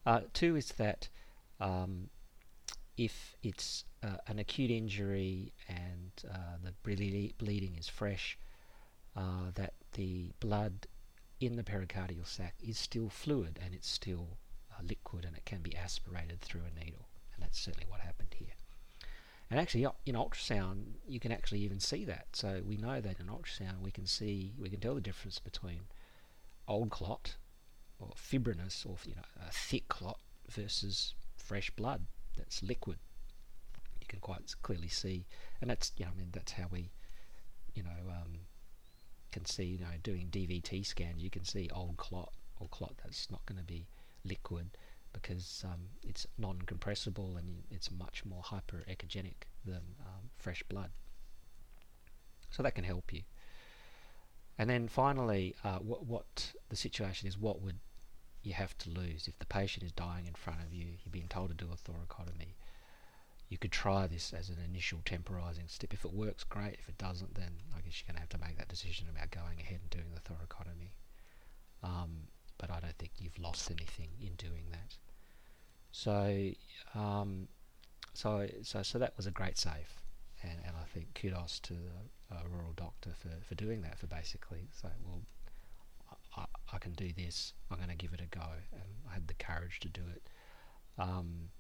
Uh, 0.05 0.21
two 0.33 0.57
is 0.57 0.69
that 0.73 1.09
um, 1.61 2.09
if 2.97 3.37
it's 3.43 3.85
uh, 4.03 4.17
an 4.27 4.39
acute 4.39 4.71
injury 4.71 5.53
and 5.69 6.13
uh, 6.31 6.57
the 6.63 6.73
bleeding 6.83 7.77
is 7.79 7.89
fresh, 7.89 8.39
uh, 9.17 9.51
that 9.55 9.75
the 9.93 10.31
blood 10.41 10.87
in 11.41 11.57
the 11.57 11.63
pericardial 11.63 12.27
sac 12.27 12.55
is 12.67 12.79
still 12.79 13.09
fluid 13.09 13.59
and 13.63 13.75
it's 13.75 13.89
still 13.89 14.39
uh, 14.73 14.83
liquid 14.83 15.25
and 15.25 15.37
it 15.37 15.45
can 15.45 15.61
be 15.61 15.77
aspirated 15.77 16.41
through 16.41 16.63
a 16.63 16.85
needle. 16.85 17.07
And 17.35 17.43
that's 17.43 17.59
certainly 17.59 17.87
what 17.89 18.01
happened 18.01 18.35
here. 18.35 18.55
And 19.51 19.61
actually, 19.61 19.87
in 20.07 20.17
ultrasound, 20.17 20.97
you 21.07 21.21
can 21.21 21.31
actually 21.31 21.61
even 21.61 21.79
see 21.79 22.05
that. 22.07 22.27
So 22.33 22.63
we 22.67 22.77
know 22.77 23.01
that 23.01 23.21
in 23.21 23.27
ultrasound, 23.27 23.81
we 23.81 23.93
can 23.93 24.07
see, 24.07 24.53
we 24.59 24.69
can 24.69 24.81
tell 24.81 24.95
the 24.95 25.01
difference 25.01 25.39
between 25.39 25.83
old 26.67 26.91
clot 26.91 27.37
or 28.01 28.11
fibrinous 28.17 28.85
or 28.85 28.97
you 29.07 29.15
know 29.15 29.23
a 29.47 29.53
thick 29.53 29.89
clot 29.89 30.19
versus 30.51 31.15
fresh 31.37 31.71
blood 31.71 32.07
that's 32.37 32.63
liquid. 32.63 32.99
You 34.01 34.07
can 34.07 34.21
quite 34.21 34.55
clearly 34.63 34.89
see, 34.89 35.27
and 35.61 35.71
that's 35.71 35.93
you 35.97 36.05
know 36.05 36.13
I 36.15 36.19
mean 36.19 36.29
that's 36.33 36.53
how 36.53 36.67
we 36.71 36.91
you 37.75 37.83
know 37.83 38.11
um, 38.11 38.41
can 39.33 39.45
see 39.45 39.65
you 39.65 39.79
know 39.79 39.87
doing 40.03 40.29
DVT 40.31 40.85
scans. 40.87 41.23
You 41.23 41.31
can 41.31 41.45
see 41.45 41.69
old 41.75 41.97
clot 41.97 42.33
or 42.61 42.69
clot 42.69 42.95
that's 43.03 43.31
not 43.31 43.45
going 43.47 43.59
to 43.59 43.65
be 43.65 43.87
liquid 44.25 44.77
because 45.13 45.65
um, 45.67 45.81
it's 46.03 46.27
non-compressible 46.37 47.39
and 47.39 47.63
it's 47.71 47.91
much 47.91 48.23
more 48.27 48.43
hyperechogenic 48.43 49.45
than 49.65 49.81
um, 50.01 50.31
fresh 50.37 50.63
blood. 50.65 50.91
So 52.51 52.63
that 52.63 52.75
can 52.75 52.85
help 52.85 53.13
you. 53.13 53.23
And 54.59 54.69
then 54.69 54.89
finally, 54.89 55.55
uh, 55.65 55.79
what, 55.79 56.07
what 56.07 56.53
the 56.69 56.77
situation 56.77 57.29
is, 57.29 57.39
what 57.39 57.61
would 57.63 57.79
you 58.47 58.55
have 58.55 58.79
to 58.79 58.91
lose 58.91 59.27
if 59.27 59.39
the 59.39 59.47
patient 59.47 59.85
is 59.85 59.93
dying 59.93 60.27
in 60.27 60.35
front 60.35 60.61
of 60.63 60.73
you? 60.73 60.87
You're 61.05 61.11
being 61.11 61.29
told 61.29 61.49
to 61.49 61.55
do 61.55 61.71
a 61.73 61.77
thoracotomy. 61.77 62.55
You 63.49 63.59
could 63.59 63.73
try 63.73 64.07
this 64.07 64.33
as 64.33 64.49
an 64.49 64.59
initial 64.65 65.01
temporizing 65.05 65.69
step. 65.69 65.93
If 65.93 66.05
it 66.05 66.13
works, 66.13 66.45
great. 66.45 66.77
If 66.79 66.89
it 66.89 66.99
doesn't, 66.99 67.35
then 67.35 67.51
I 67.77 67.81
guess 67.81 68.01
you're 68.01 68.13
going 68.13 68.17
to 68.17 68.21
have 68.21 68.29
to 68.31 68.39
make 68.39 68.59
that 68.59 68.69
decision 68.69 69.09
about 69.09 69.31
going 69.31 69.61
ahead 69.61 69.81
and 69.81 69.91
doing 69.91 70.13
the 70.15 70.21
thoracotomy. 70.21 70.91
Um, 71.83 72.29
but 72.59 72.71
I 72.71 72.81
don't 72.81 72.97
think 72.99 73.13
you've 73.19 73.39
lost 73.39 73.71
anything 73.71 74.11
in 74.21 74.35
doing 74.35 74.65
that. 74.71 74.97
So, 75.93 76.51
um, 76.95 77.49
so, 78.15 78.49
so, 78.63 78.83
so 78.83 78.99
that 78.99 79.17
was 79.17 79.27
a 79.27 79.31
great 79.31 79.59
save, 79.59 80.03
and, 80.43 80.59
and 80.65 80.75
I 80.81 80.85
think 80.93 81.15
kudos 81.15 81.61
to 81.61 81.75
the 81.75 82.35
uh, 82.35 82.41
rural 82.51 82.73
doctor 82.77 83.11
for, 83.19 83.31
for 83.47 83.55
doing 83.55 83.83
that. 83.83 83.99
For 83.99 84.07
basically 84.07 84.69
saying, 84.73 84.95
well, 85.05 85.23
I, 86.73 86.79
can 86.79 86.93
do 86.93 87.11
this. 87.17 87.53
I'm 87.71 87.79
going 87.79 87.91
to 87.91 87.97
give 87.97 88.13
it 88.13 88.21
a 88.21 88.27
go, 88.27 88.47
and 88.73 88.83
I 89.09 89.15
had 89.15 89.29
the 89.29 89.35
courage 89.35 89.81
to 89.81 89.89
do 89.89 90.03
it, 90.15 90.23
um, 90.99 91.51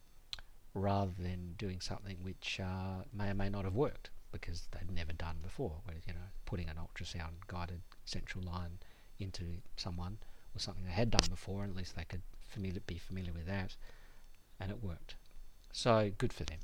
rather 0.74 1.12
than 1.18 1.54
doing 1.58 1.80
something 1.80 2.16
which 2.22 2.60
uh, 2.62 3.02
may 3.12 3.30
or 3.30 3.34
may 3.34 3.48
not 3.48 3.64
have 3.64 3.74
worked 3.74 4.10
because 4.32 4.68
they'd 4.72 4.90
never 4.94 5.12
done 5.12 5.36
before. 5.42 5.80
Where 5.84 5.96
you 6.06 6.12
know, 6.12 6.28
putting 6.44 6.68
an 6.68 6.76
ultrasound 6.76 7.46
guided 7.46 7.80
central 8.04 8.44
line 8.44 8.78
into 9.18 9.44
someone 9.76 10.18
was 10.52 10.62
something 10.62 10.84
they 10.84 10.90
had 10.90 11.10
done 11.10 11.28
before, 11.30 11.62
and 11.62 11.70
at 11.70 11.76
least 11.76 11.96
they 11.96 12.04
could 12.04 12.22
familiar, 12.46 12.80
be 12.86 12.98
familiar 12.98 13.32
with 13.32 13.46
that 13.46 13.76
and 14.60 14.70
it 14.70 14.82
worked. 14.82 15.16
So 15.72 16.10
good 16.18 16.32
for 16.32 16.44
them. 16.44 16.58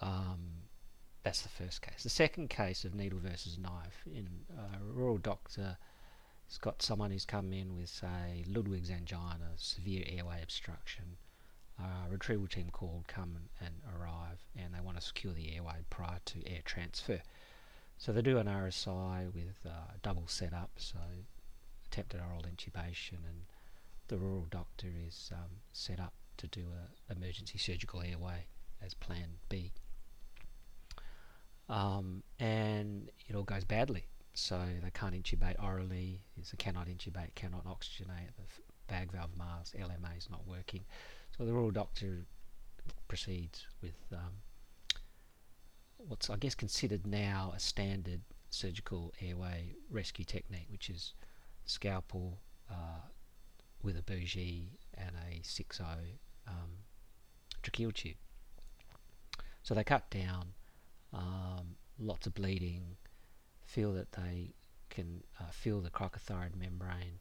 Um, 0.00 0.38
that's 1.22 1.42
the 1.42 1.48
first 1.48 1.82
case. 1.82 2.02
The 2.02 2.10
second 2.10 2.50
case 2.50 2.84
of 2.84 2.94
needle 2.94 3.18
versus 3.18 3.58
knife 3.58 4.04
in 4.06 4.28
uh, 4.56 4.78
a 4.78 4.92
rural 4.92 5.18
doctor 5.18 5.78
has 6.48 6.58
got 6.58 6.82
someone 6.82 7.10
who's 7.10 7.24
come 7.24 7.52
in 7.52 7.76
with 7.76 7.88
say 7.88 8.44
Ludwig's 8.48 8.90
angina, 8.90 9.52
severe 9.56 10.04
airway 10.06 10.40
obstruction. 10.42 11.16
Uh, 11.78 12.08
retrieval 12.08 12.46
team 12.46 12.70
called, 12.72 13.06
come 13.06 13.36
and, 13.36 13.48
and 13.60 14.00
arrive, 14.00 14.38
and 14.56 14.72
they 14.74 14.80
want 14.80 14.98
to 14.98 15.04
secure 15.04 15.34
the 15.34 15.54
airway 15.54 15.84
prior 15.90 16.20
to 16.24 16.46
air 16.50 16.60
transfer. 16.64 17.20
So 17.98 18.12
they 18.12 18.22
do 18.22 18.38
an 18.38 18.46
RSI 18.46 19.32
with 19.34 19.58
uh, 19.66 19.92
double 20.02 20.26
setup, 20.26 20.70
so 20.76 20.98
attempted 21.86 22.20
oral 22.20 22.42
intubation 22.42 23.18
and 23.26 23.44
the 24.08 24.16
rural 24.16 24.46
doctor 24.50 24.88
is 25.06 25.30
um, 25.32 25.60
set 25.72 25.98
up 25.98 26.12
to 26.36 26.46
do 26.46 26.60
an 27.08 27.16
emergency 27.16 27.58
surgical 27.58 28.02
airway 28.02 28.46
as 28.84 28.94
plan 28.94 29.38
B. 29.48 29.72
Um, 31.68 32.22
and 32.38 33.10
it 33.28 33.34
all 33.34 33.42
goes 33.42 33.64
badly. 33.64 34.04
So 34.38 34.60
they 34.82 34.90
can't 34.90 35.14
intubate 35.14 35.56
orally, 35.62 36.20
they 36.36 36.42
cannot 36.58 36.88
intubate, 36.88 37.34
cannot 37.34 37.64
oxygenate, 37.64 38.36
the 38.36 38.44
bag 38.86 39.10
valve 39.10 39.34
mask, 39.36 39.74
LMA 39.74 40.18
is 40.18 40.28
not 40.30 40.46
working. 40.46 40.84
So 41.36 41.46
the 41.46 41.54
rural 41.54 41.70
doctor 41.70 42.26
proceeds 43.08 43.66
with 43.80 43.96
um, 44.12 45.00
what's 45.96 46.28
I 46.28 46.36
guess 46.36 46.54
considered 46.54 47.06
now 47.06 47.54
a 47.56 47.58
standard 47.58 48.20
surgical 48.50 49.14
airway 49.22 49.74
rescue 49.90 50.26
technique, 50.26 50.66
which 50.70 50.90
is 50.90 51.14
scalpel, 51.64 52.38
uh, 52.70 53.08
with 53.82 53.96
a 53.96 54.02
bougie 54.02 54.68
and 54.98 55.12
a 55.30 55.40
6.0 55.40 55.80
um, 56.46 56.54
tracheal 57.62 57.94
tube. 57.94 58.16
So 59.62 59.72
they 59.72 59.82
cut 59.82 60.10
down, 60.10 60.52
um, 61.14 61.76
lots 61.98 62.26
of 62.26 62.34
bleeding, 62.34 62.96
feel 63.66 63.92
that 63.92 64.12
they 64.12 64.54
can 64.90 65.22
uh, 65.40 65.50
feel 65.50 65.80
the 65.80 65.90
cricothyroid 65.90 66.56
membrane, 66.56 67.18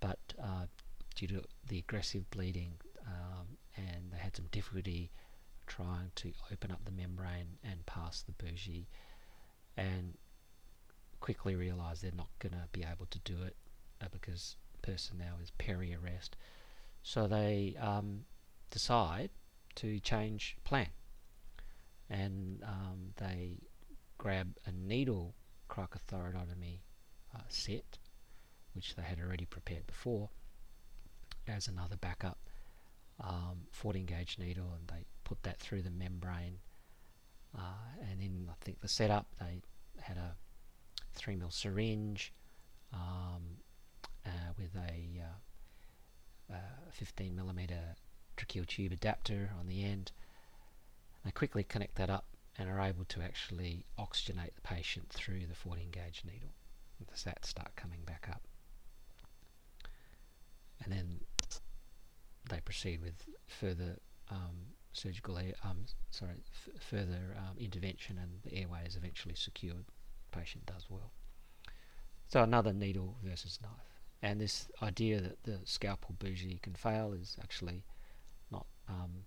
but 0.00 0.18
uh, 0.42 0.66
due 1.14 1.26
to 1.26 1.42
the 1.68 1.78
aggressive 1.78 2.28
bleeding 2.30 2.72
um, 3.06 3.46
and 3.76 4.12
they 4.12 4.18
had 4.18 4.34
some 4.34 4.46
difficulty 4.50 5.10
trying 5.66 6.10
to 6.14 6.32
open 6.50 6.70
up 6.70 6.84
the 6.84 6.90
membrane 6.90 7.58
and 7.64 7.84
pass 7.86 8.22
the 8.22 8.32
bougie 8.32 8.86
and 9.76 10.14
quickly 11.20 11.54
realize 11.54 12.00
they're 12.00 12.10
not 12.16 12.28
going 12.38 12.52
to 12.52 12.68
be 12.72 12.82
able 12.82 13.06
to 13.06 13.18
do 13.20 13.36
it 13.46 13.56
uh, 14.02 14.06
because 14.10 14.56
person 14.82 15.18
now 15.18 15.34
is 15.42 15.50
peri 15.58 15.94
arrest. 15.94 16.36
So 17.02 17.26
they 17.26 17.76
um, 17.80 18.24
decide 18.70 19.30
to 19.76 20.00
change 20.00 20.56
plan 20.64 20.88
and 22.10 22.62
um, 22.64 23.12
they 23.16 23.58
grab 24.18 24.56
a 24.66 24.72
needle 24.72 25.34
cricothyroidotomy 25.72 26.80
uh, 27.34 27.40
set, 27.48 27.98
which 28.74 28.94
they 28.94 29.02
had 29.02 29.18
already 29.18 29.46
prepared 29.46 29.86
before, 29.86 30.28
as 31.48 31.66
another 31.66 31.96
backup 31.96 32.38
um, 33.20 33.62
14 33.70 34.04
gauge 34.04 34.36
needle, 34.38 34.74
and 34.78 34.86
they 34.88 35.04
put 35.24 35.42
that 35.42 35.58
through 35.58 35.82
the 35.82 35.90
membrane. 35.90 36.58
Uh, 37.56 38.00
and 38.10 38.20
in 38.20 38.48
I 38.50 38.54
think 38.64 38.80
the 38.80 38.88
setup, 38.88 39.26
they 39.40 39.62
had 40.00 40.16
a 40.16 40.34
3 41.14 41.36
mil 41.36 41.50
syringe, 41.50 42.32
um, 42.92 43.58
uh, 44.26 44.52
with 44.58 44.74
a 44.76 45.22
uh, 46.52 46.56
15 46.90 47.34
millimeter 47.34 47.96
tracheal 48.36 48.66
tube 48.66 48.92
adapter 48.92 49.50
on 49.58 49.68
the 49.68 49.84
end. 49.84 50.12
And 51.22 51.30
They 51.30 51.30
quickly 51.32 51.64
connect 51.64 51.94
that 51.96 52.10
up 52.10 52.24
and 52.58 52.68
are 52.68 52.80
able 52.80 53.04
to 53.06 53.22
actually 53.22 53.84
oxygenate 53.98 54.54
the 54.54 54.60
patient 54.62 55.08
through 55.10 55.46
the 55.46 55.54
14 55.54 55.90
gauge 55.90 56.22
needle. 56.24 56.52
The 57.00 57.16
sats 57.16 57.46
start 57.46 57.74
coming 57.74 58.00
back 58.06 58.28
up. 58.30 58.42
And 60.84 60.92
then 60.92 61.20
they 62.48 62.60
proceed 62.60 63.00
with 63.02 63.14
further 63.46 63.98
um, 64.30 64.72
surgical 64.92 65.38
air, 65.38 65.54
um, 65.64 65.84
sorry, 66.10 66.34
f- 66.52 66.82
further 66.82 67.36
um, 67.36 67.56
intervention, 67.58 68.18
and 68.18 68.30
the 68.44 68.60
airway 68.60 68.82
is 68.86 68.96
eventually 68.96 69.34
secured. 69.34 69.84
Patient 70.30 70.66
does 70.66 70.86
well. 70.88 71.12
So 72.28 72.42
another 72.42 72.72
needle 72.72 73.16
versus 73.22 73.58
knife, 73.62 74.00
and 74.22 74.40
this 74.40 74.68
idea 74.82 75.20
that 75.20 75.42
the 75.44 75.58
scalpel 75.64 76.14
bougie 76.18 76.60
can 76.62 76.74
fail 76.74 77.12
is 77.12 77.36
actually 77.42 77.84
not 78.50 78.66
um, 78.88 79.26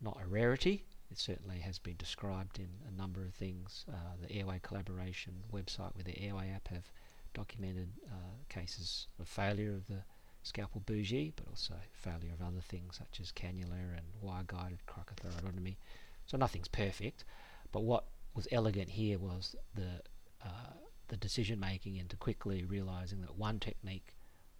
not 0.00 0.18
a 0.22 0.26
rarity. 0.26 0.84
It 1.12 1.18
certainly 1.18 1.58
has 1.58 1.78
been 1.78 1.96
described 1.98 2.58
in 2.58 2.70
a 2.88 2.98
number 2.98 3.22
of 3.22 3.34
things. 3.34 3.84
Uh, 3.86 4.16
the 4.22 4.32
Airway 4.32 4.60
Collaboration 4.62 5.34
website 5.52 5.94
with 5.94 6.06
the 6.06 6.18
Airway 6.18 6.48
app 6.50 6.68
have 6.68 6.90
documented 7.34 7.88
uh, 8.10 8.34
cases 8.48 9.08
of 9.20 9.28
failure 9.28 9.74
of 9.74 9.86
the 9.88 10.04
scalpel 10.42 10.80
bougie, 10.86 11.34
but 11.36 11.46
also 11.48 11.74
failure 11.92 12.32
of 12.32 12.40
other 12.40 12.62
things 12.62 12.96
such 12.96 13.20
as 13.20 13.30
cannula 13.30 13.78
and 13.94 14.06
wire-guided 14.22 14.78
cricothyroidotomy. 14.86 15.76
So 16.24 16.38
nothing's 16.38 16.68
perfect, 16.68 17.24
but 17.72 17.82
what 17.82 18.06
was 18.34 18.48
elegant 18.50 18.88
here 18.88 19.18
was 19.18 19.54
the 19.74 20.00
uh, 20.42 20.72
the 21.08 21.16
decision 21.18 21.60
making 21.60 21.96
into 21.96 22.16
quickly 22.16 22.64
realizing 22.64 23.20
that 23.20 23.36
one 23.36 23.60
technique 23.60 24.14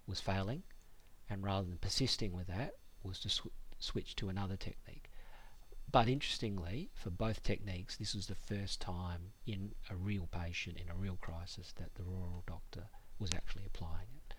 was 0.07 0.21
failing, 0.21 0.65
and 1.31 1.43
rather 1.43 1.67
than 1.67 1.79
persisting 1.79 2.35
with 2.35 2.49
that, 2.49 2.75
was 3.03 3.19
to 3.21 3.31
sw- 3.31 3.47
switch 3.79 4.15
to 4.17 4.29
another 4.29 4.57
technique. 4.57 5.09
But 5.93 6.09
interestingly, 6.09 6.89
for 6.95 7.11
both 7.11 7.43
techniques, 7.43 7.97
this 7.97 8.15
was 8.15 8.27
the 8.27 8.35
first 8.35 8.81
time 8.81 9.33
in 9.47 9.75
a 9.91 9.95
real 9.95 10.27
patient, 10.33 10.79
in 10.79 10.89
a 10.89 10.95
real 10.95 11.19
crisis, 11.21 11.75
that 11.77 11.95
the 11.95 12.03
rural 12.03 12.43
doctor 12.47 12.85
was 13.19 13.31
actually 13.35 13.65
applying 13.67 14.09
it. 14.17 14.35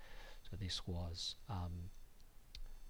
So 0.49 0.57
this 0.59 0.81
was 0.87 1.35
um, 1.47 1.91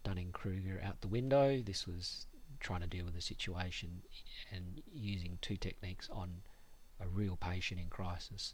Dunning-Kruger 0.05 0.81
out 0.81 1.01
the 1.01 1.09
window. 1.09 1.61
This 1.61 1.85
was 1.85 2.25
trying 2.61 2.79
to 2.81 2.87
deal 2.87 3.03
with 3.03 3.15
the 3.15 3.21
situation 3.21 4.01
and 4.49 4.81
using 4.93 5.37
two 5.41 5.57
techniques 5.57 6.09
on 6.09 6.41
a 7.01 7.07
real 7.09 7.35
patient 7.35 7.81
in 7.81 7.89
crisis 7.89 8.53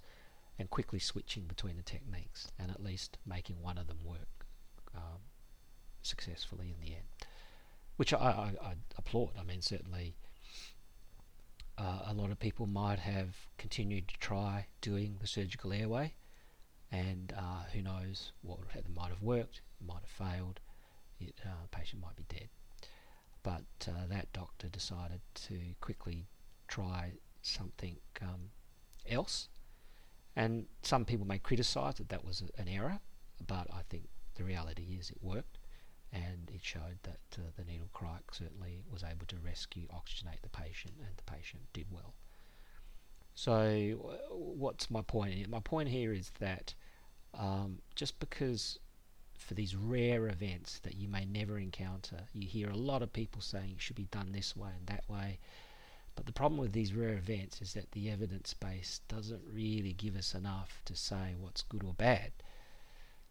and 0.57 0.71
quickly 0.71 0.97
switching 0.97 1.43
between 1.43 1.77
the 1.77 1.83
techniques 1.83 2.51
and 2.57 2.71
at 2.71 2.83
least 2.83 3.19
making 3.27 3.61
one 3.61 3.77
of 3.77 3.85
them 3.85 3.99
work 4.03 4.45
um, 4.95 5.21
successfully 6.01 6.73
in 6.73 6.83
the 6.83 6.95
end. 6.95 7.28
Which 7.99 8.13
I, 8.13 8.17
I, 8.17 8.53
I 8.65 8.73
applaud. 8.97 9.31
I 9.37 9.43
mean, 9.43 9.61
certainly 9.61 10.15
uh, 11.77 12.03
a 12.07 12.13
lot 12.13 12.31
of 12.31 12.39
people 12.39 12.65
might 12.65 12.99
have 12.99 13.35
continued 13.57 14.07
to 14.07 14.17
try 14.19 14.67
doing 14.79 15.17
the 15.19 15.27
surgical 15.27 15.73
airway, 15.73 16.13
and 16.93 17.33
uh, 17.37 17.63
who 17.73 17.81
knows 17.81 18.31
what 18.41 18.59
might 18.95 19.09
have 19.09 19.21
worked, 19.21 19.59
might 19.85 19.99
have 19.99 20.27
failed, 20.29 20.61
it, 21.19 21.35
uh, 21.45 21.67
patient 21.71 22.01
might 22.01 22.15
be 22.15 22.23
dead. 22.29 22.47
But 23.43 23.65
uh, 23.85 24.07
that 24.07 24.31
doctor 24.31 24.69
decided 24.69 25.19
to 25.47 25.59
quickly 25.81 26.29
try 26.69 27.11
something 27.41 27.97
um, 28.21 28.51
else, 29.09 29.49
and 30.37 30.67
some 30.83 31.03
people 31.03 31.27
may 31.27 31.39
criticise 31.39 31.95
that 31.95 32.07
that 32.07 32.23
was 32.23 32.43
an 32.57 32.69
error, 32.69 33.01
but 33.45 33.67
I 33.73 33.81
think 33.89 34.03
the 34.35 34.45
reality 34.45 34.97
is 34.97 35.09
it 35.09 35.17
worked, 35.21 35.58
and 36.11 36.49
it 36.53 36.63
showed 36.63 36.97
that 37.03 37.19
uh, 37.37 37.41
the 37.55 37.63
needle 37.63 37.89
cric 37.93 38.33
certainly 38.33 38.83
was 38.91 39.03
able 39.03 39.25
to 39.27 39.35
rescue, 39.37 39.87
oxygenate 39.87 40.41
the 40.41 40.49
patient, 40.49 40.93
and 40.99 41.15
the 41.17 41.31
patient 41.31 41.61
did 41.73 41.85
well. 41.91 42.13
So, 43.35 44.17
what's 44.31 44.89
my 44.89 45.01
point? 45.01 45.33
Here? 45.33 45.47
My 45.47 45.59
point 45.59 45.89
here 45.89 46.13
is 46.13 46.31
that 46.39 46.73
um, 47.33 47.79
just 47.95 48.19
because 48.19 48.79
for 49.37 49.53
these 49.53 49.75
rare 49.75 50.27
events 50.27 50.79
that 50.79 50.95
you 50.95 51.07
may 51.07 51.25
never 51.25 51.57
encounter, 51.57 52.17
you 52.33 52.47
hear 52.47 52.69
a 52.69 52.75
lot 52.75 53.01
of 53.01 53.13
people 53.13 53.41
saying 53.41 53.71
it 53.71 53.81
should 53.81 53.95
be 53.95 54.05
done 54.05 54.31
this 54.31 54.55
way 54.55 54.71
and 54.77 54.87
that 54.87 55.07
way. 55.09 55.39
But 56.15 56.25
the 56.25 56.33
problem 56.33 56.59
with 56.59 56.73
these 56.73 56.93
rare 56.93 57.13
events 57.13 57.61
is 57.61 57.73
that 57.73 57.91
the 57.91 58.09
evidence 58.09 58.53
base 58.53 58.99
doesn't 59.07 59.41
really 59.49 59.93
give 59.93 60.17
us 60.17 60.35
enough 60.35 60.81
to 60.85 60.95
say 60.95 61.35
what's 61.39 61.61
good 61.63 61.83
or 61.83 61.93
bad. 61.93 62.31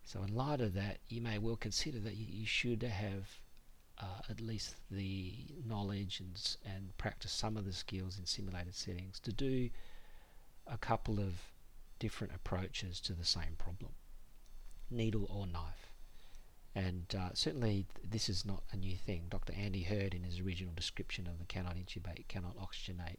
So, 0.09 0.23
in 0.23 0.35
light 0.35 0.63
of 0.63 0.73
that, 0.73 1.01
you 1.11 1.21
may 1.21 1.37
well 1.37 1.57
consider 1.57 1.99
that 1.99 2.17
you, 2.17 2.47
should 2.47 2.83
have 2.83 3.29
uh, 3.99 4.23
at 4.31 4.41
least 4.41 4.77
the 4.91 5.35
knowledge 5.67 6.21
and, 6.21 6.57
and 6.65 6.97
practice 6.97 7.31
some 7.31 7.59
of 7.59 7.67
the 7.67 7.75
skills 7.75 8.19
in 8.19 8.25
simulated 8.25 8.75
settings 8.75 9.21
to 9.21 9.35
do 9.35 9.69
a 10.67 10.79
couple 10.79 11.21
of 11.21 11.35
different 11.99 12.35
approaches 12.35 13.01
to 13.01 13.13
the 13.13 13.25
same 13.27 13.55
problem 13.59 13.91
needle 14.91 15.27
or 15.29 15.47
knife. 15.47 15.93
And 16.75 17.15
uh, 17.15 17.35
certainly, 17.35 17.85
th- 17.95 18.11
this 18.11 18.31
is 18.31 18.47
not 18.47 18.63
a 18.73 18.79
new 18.79 18.97
thing. 18.97 19.27
Dr. 19.29 19.53
Andy 19.53 19.83
Heard, 19.83 20.15
in 20.15 20.23
his 20.23 20.41
original 20.41 20.73
description 20.75 21.27
of 21.27 21.39
the 21.39 21.45
cannot 21.45 21.77
intubate, 21.77 22.29
cannot 22.29 22.57
oxygenate 22.57 23.19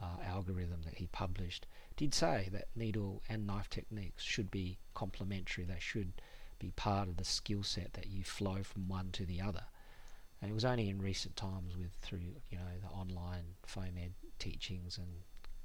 uh, 0.00 0.22
algorithm 0.24 0.82
that 0.84 0.94
he 0.94 1.06
published, 1.08 1.66
did 1.96 2.14
say 2.14 2.48
that 2.52 2.68
needle 2.76 3.22
and 3.28 3.46
knife 3.46 3.68
techniques 3.68 4.22
should 4.22 4.50
be 4.50 4.78
complementary. 4.94 5.64
They 5.64 5.80
should 5.80 6.12
be 6.58 6.70
part 6.72 7.08
of 7.08 7.16
the 7.16 7.24
skill 7.24 7.62
set 7.62 7.92
that 7.94 8.08
you 8.08 8.24
flow 8.24 8.62
from 8.62 8.88
one 8.88 9.10
to 9.12 9.24
the 9.24 9.40
other. 9.40 9.64
And 10.40 10.50
it 10.50 10.54
was 10.54 10.64
only 10.64 10.88
in 10.88 11.02
recent 11.02 11.34
times, 11.36 11.76
with 11.76 11.92
through 12.00 12.36
you 12.50 12.58
know 12.58 12.78
the 12.80 12.88
online 12.88 13.56
FOAMed 13.66 14.12
teachings 14.38 14.96
and 14.98 15.08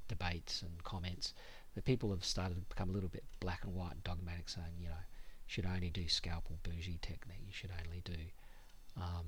debates 0.08 0.62
and 0.62 0.82
comments, 0.82 1.32
that 1.74 1.84
people 1.84 2.10
have 2.10 2.24
started 2.24 2.54
to 2.56 2.60
become 2.62 2.90
a 2.90 2.92
little 2.92 3.08
bit 3.08 3.24
black 3.38 3.64
and 3.64 3.74
white 3.74 3.92
and 3.92 4.04
dogmatic, 4.04 4.48
saying 4.48 4.74
you 4.80 4.88
know 4.88 5.04
should 5.46 5.66
only 5.66 5.90
do 5.90 6.08
scalpel 6.08 6.58
bougie 6.64 6.98
technique. 7.02 7.42
You 7.46 7.52
should 7.52 7.70
only 7.84 8.00
do 8.04 8.16
um, 8.96 9.26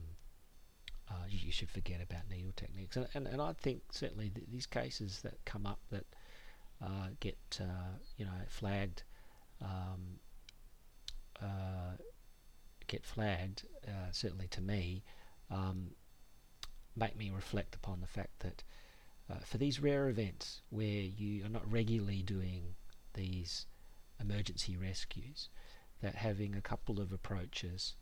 uh, 1.10 1.24
you, 1.28 1.52
should 1.52 1.70
forget 1.70 2.00
about 2.02 2.28
needle 2.28 2.52
techniques. 2.56 2.96
And, 2.96 3.06
and, 3.14 3.26
and 3.26 3.40
I 3.40 3.52
think 3.52 3.82
certainly 3.90 4.30
th- 4.30 4.46
these 4.50 4.66
cases 4.66 5.20
that 5.22 5.44
come 5.44 5.66
up 5.66 5.78
that 5.90 6.04
uh, 6.82 7.08
get 7.20 7.38
uh, 7.60 7.96
you 8.16 8.24
know 8.24 8.32
flagged 8.48 9.02
um, 9.62 10.18
uh, 11.40 11.96
get 12.86 13.04
flagged 13.04 13.64
uh, 13.86 14.10
certainly 14.12 14.48
to 14.48 14.60
me 14.60 15.02
um, 15.50 15.90
make 16.94 17.16
me 17.16 17.30
reflect 17.30 17.74
upon 17.74 18.00
the 18.00 18.06
fact 18.06 18.40
that 18.40 18.62
uh, 19.30 19.38
for 19.44 19.58
these 19.58 19.80
rare 19.80 20.08
events 20.08 20.60
where 20.70 20.86
you 20.86 21.44
are 21.44 21.48
not 21.48 21.70
regularly 21.70 22.22
doing 22.22 22.74
these 23.14 23.66
emergency 24.20 24.76
rescues 24.76 25.48
that 26.02 26.14
having 26.14 26.54
a 26.54 26.60
couple 26.60 27.00
of 27.00 27.12
approaches 27.12 27.94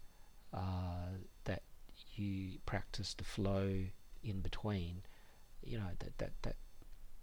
that 1.44 1.62
you 2.18 2.58
practice 2.66 3.14
the 3.14 3.24
flow 3.24 3.84
in 4.22 4.40
between, 4.40 5.02
you 5.62 5.78
know, 5.78 5.90
that, 5.98 6.18
that, 6.18 6.32
that 6.42 6.56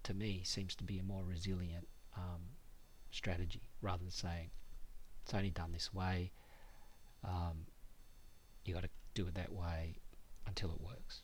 to 0.03 0.13
me 0.13 0.41
seems 0.43 0.75
to 0.75 0.83
be 0.83 0.99
a 0.99 1.03
more 1.03 1.23
resilient 1.23 1.87
um, 2.17 2.41
strategy 3.11 3.61
rather 3.81 4.03
than 4.03 4.11
saying 4.11 4.49
it's 5.23 5.33
only 5.33 5.49
done 5.49 5.71
this 5.71 5.93
way. 5.93 6.31
Um, 7.23 7.65
you 8.65 8.73
got 8.73 8.83
to 8.83 8.89
do 9.13 9.27
it 9.27 9.35
that 9.35 9.51
way 9.51 9.97
until 10.47 10.71
it 10.71 10.81
works. 10.81 11.21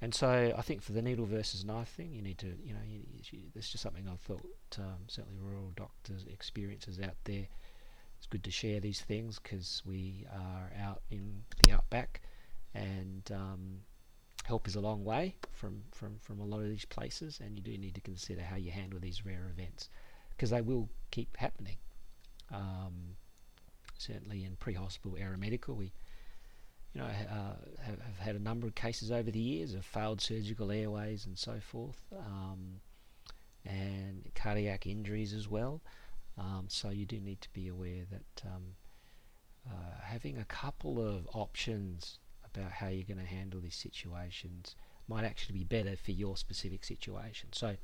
And 0.00 0.14
so 0.14 0.52
I 0.56 0.60
think 0.62 0.82
for 0.82 0.92
the 0.92 1.00
needle 1.00 1.24
versus 1.24 1.64
knife 1.64 1.88
thing, 1.88 2.12
you 2.12 2.20
need 2.20 2.38
to, 2.38 2.54
you 2.62 2.74
know, 2.74 2.80
you, 2.86 3.00
you, 3.30 3.40
there's 3.54 3.68
just 3.68 3.82
something 3.82 4.06
I've 4.08 4.20
thought 4.20 4.44
um, 4.78 5.04
certainly 5.06 5.38
rural 5.40 5.72
doctors' 5.74 6.26
experiences 6.30 7.00
out 7.00 7.16
there. 7.24 7.46
It's 8.18 8.26
good 8.26 8.44
to 8.44 8.50
share 8.50 8.80
these 8.80 9.00
things 9.00 9.38
because 9.42 9.82
we 9.86 10.26
are 10.32 10.70
out 10.82 11.02
in 11.10 11.42
the 11.64 11.72
outback 11.72 12.22
and 12.76 13.30
um, 13.32 13.80
help 14.44 14.68
is 14.68 14.76
a 14.76 14.80
long 14.80 15.04
way 15.04 15.34
from, 15.52 15.82
from, 15.92 16.18
from 16.20 16.40
a 16.40 16.44
lot 16.44 16.60
of 16.60 16.68
these 16.68 16.84
places, 16.84 17.40
and 17.42 17.56
you 17.56 17.62
do 17.62 17.76
need 17.76 17.94
to 17.94 18.00
consider 18.00 18.42
how 18.42 18.56
you 18.56 18.70
handle 18.70 19.00
these 19.00 19.24
rare 19.24 19.50
events 19.50 19.88
because 20.30 20.50
they 20.50 20.60
will 20.60 20.88
keep 21.10 21.36
happening. 21.36 21.76
Um, 22.52 23.16
certainly 23.98 24.44
in 24.44 24.56
pre-hospital 24.56 25.16
aeromedical, 25.20 25.76
we 25.76 25.92
you 26.94 27.00
know 27.00 27.06
uh, 27.06 27.82
have, 27.82 28.00
have, 28.00 28.18
had 28.18 28.36
a 28.36 28.38
number 28.38 28.66
of 28.66 28.74
cases 28.74 29.10
over 29.10 29.30
the 29.30 29.38
years 29.38 29.74
of 29.74 29.84
failed 29.84 30.20
surgical 30.20 30.70
airways 30.70 31.26
and 31.26 31.36
so 31.36 31.58
forth, 31.60 31.98
um, 32.16 32.80
and 33.64 34.30
cardiac 34.34 34.86
injuries 34.86 35.32
as 35.32 35.48
well. 35.48 35.80
Um, 36.38 36.66
so 36.68 36.90
you 36.90 37.06
do 37.06 37.18
need 37.18 37.40
to 37.40 37.48
be 37.52 37.68
aware 37.68 38.04
that 38.10 38.42
um, 38.46 38.62
uh, 39.68 40.00
having 40.04 40.38
a 40.38 40.44
couple 40.44 41.04
of 41.04 41.26
options 41.32 42.18
about 42.56 42.72
how 42.72 42.88
you're 42.88 43.04
going 43.04 43.18
to 43.18 43.24
handle 43.24 43.60
these 43.60 43.76
situations 43.76 44.74
might 45.08 45.24
actually 45.24 45.58
be 45.58 45.64
better 45.64 45.96
for 45.96 46.12
your 46.12 46.36
specific 46.36 46.84
situation. 46.84 47.50
So, 47.52 47.76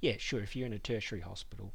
yeah, 0.00 0.14
sure, 0.18 0.40
if 0.40 0.54
you're 0.54 0.66
in 0.66 0.72
a 0.72 0.78
tertiary 0.78 1.20
hospital, 1.20 1.72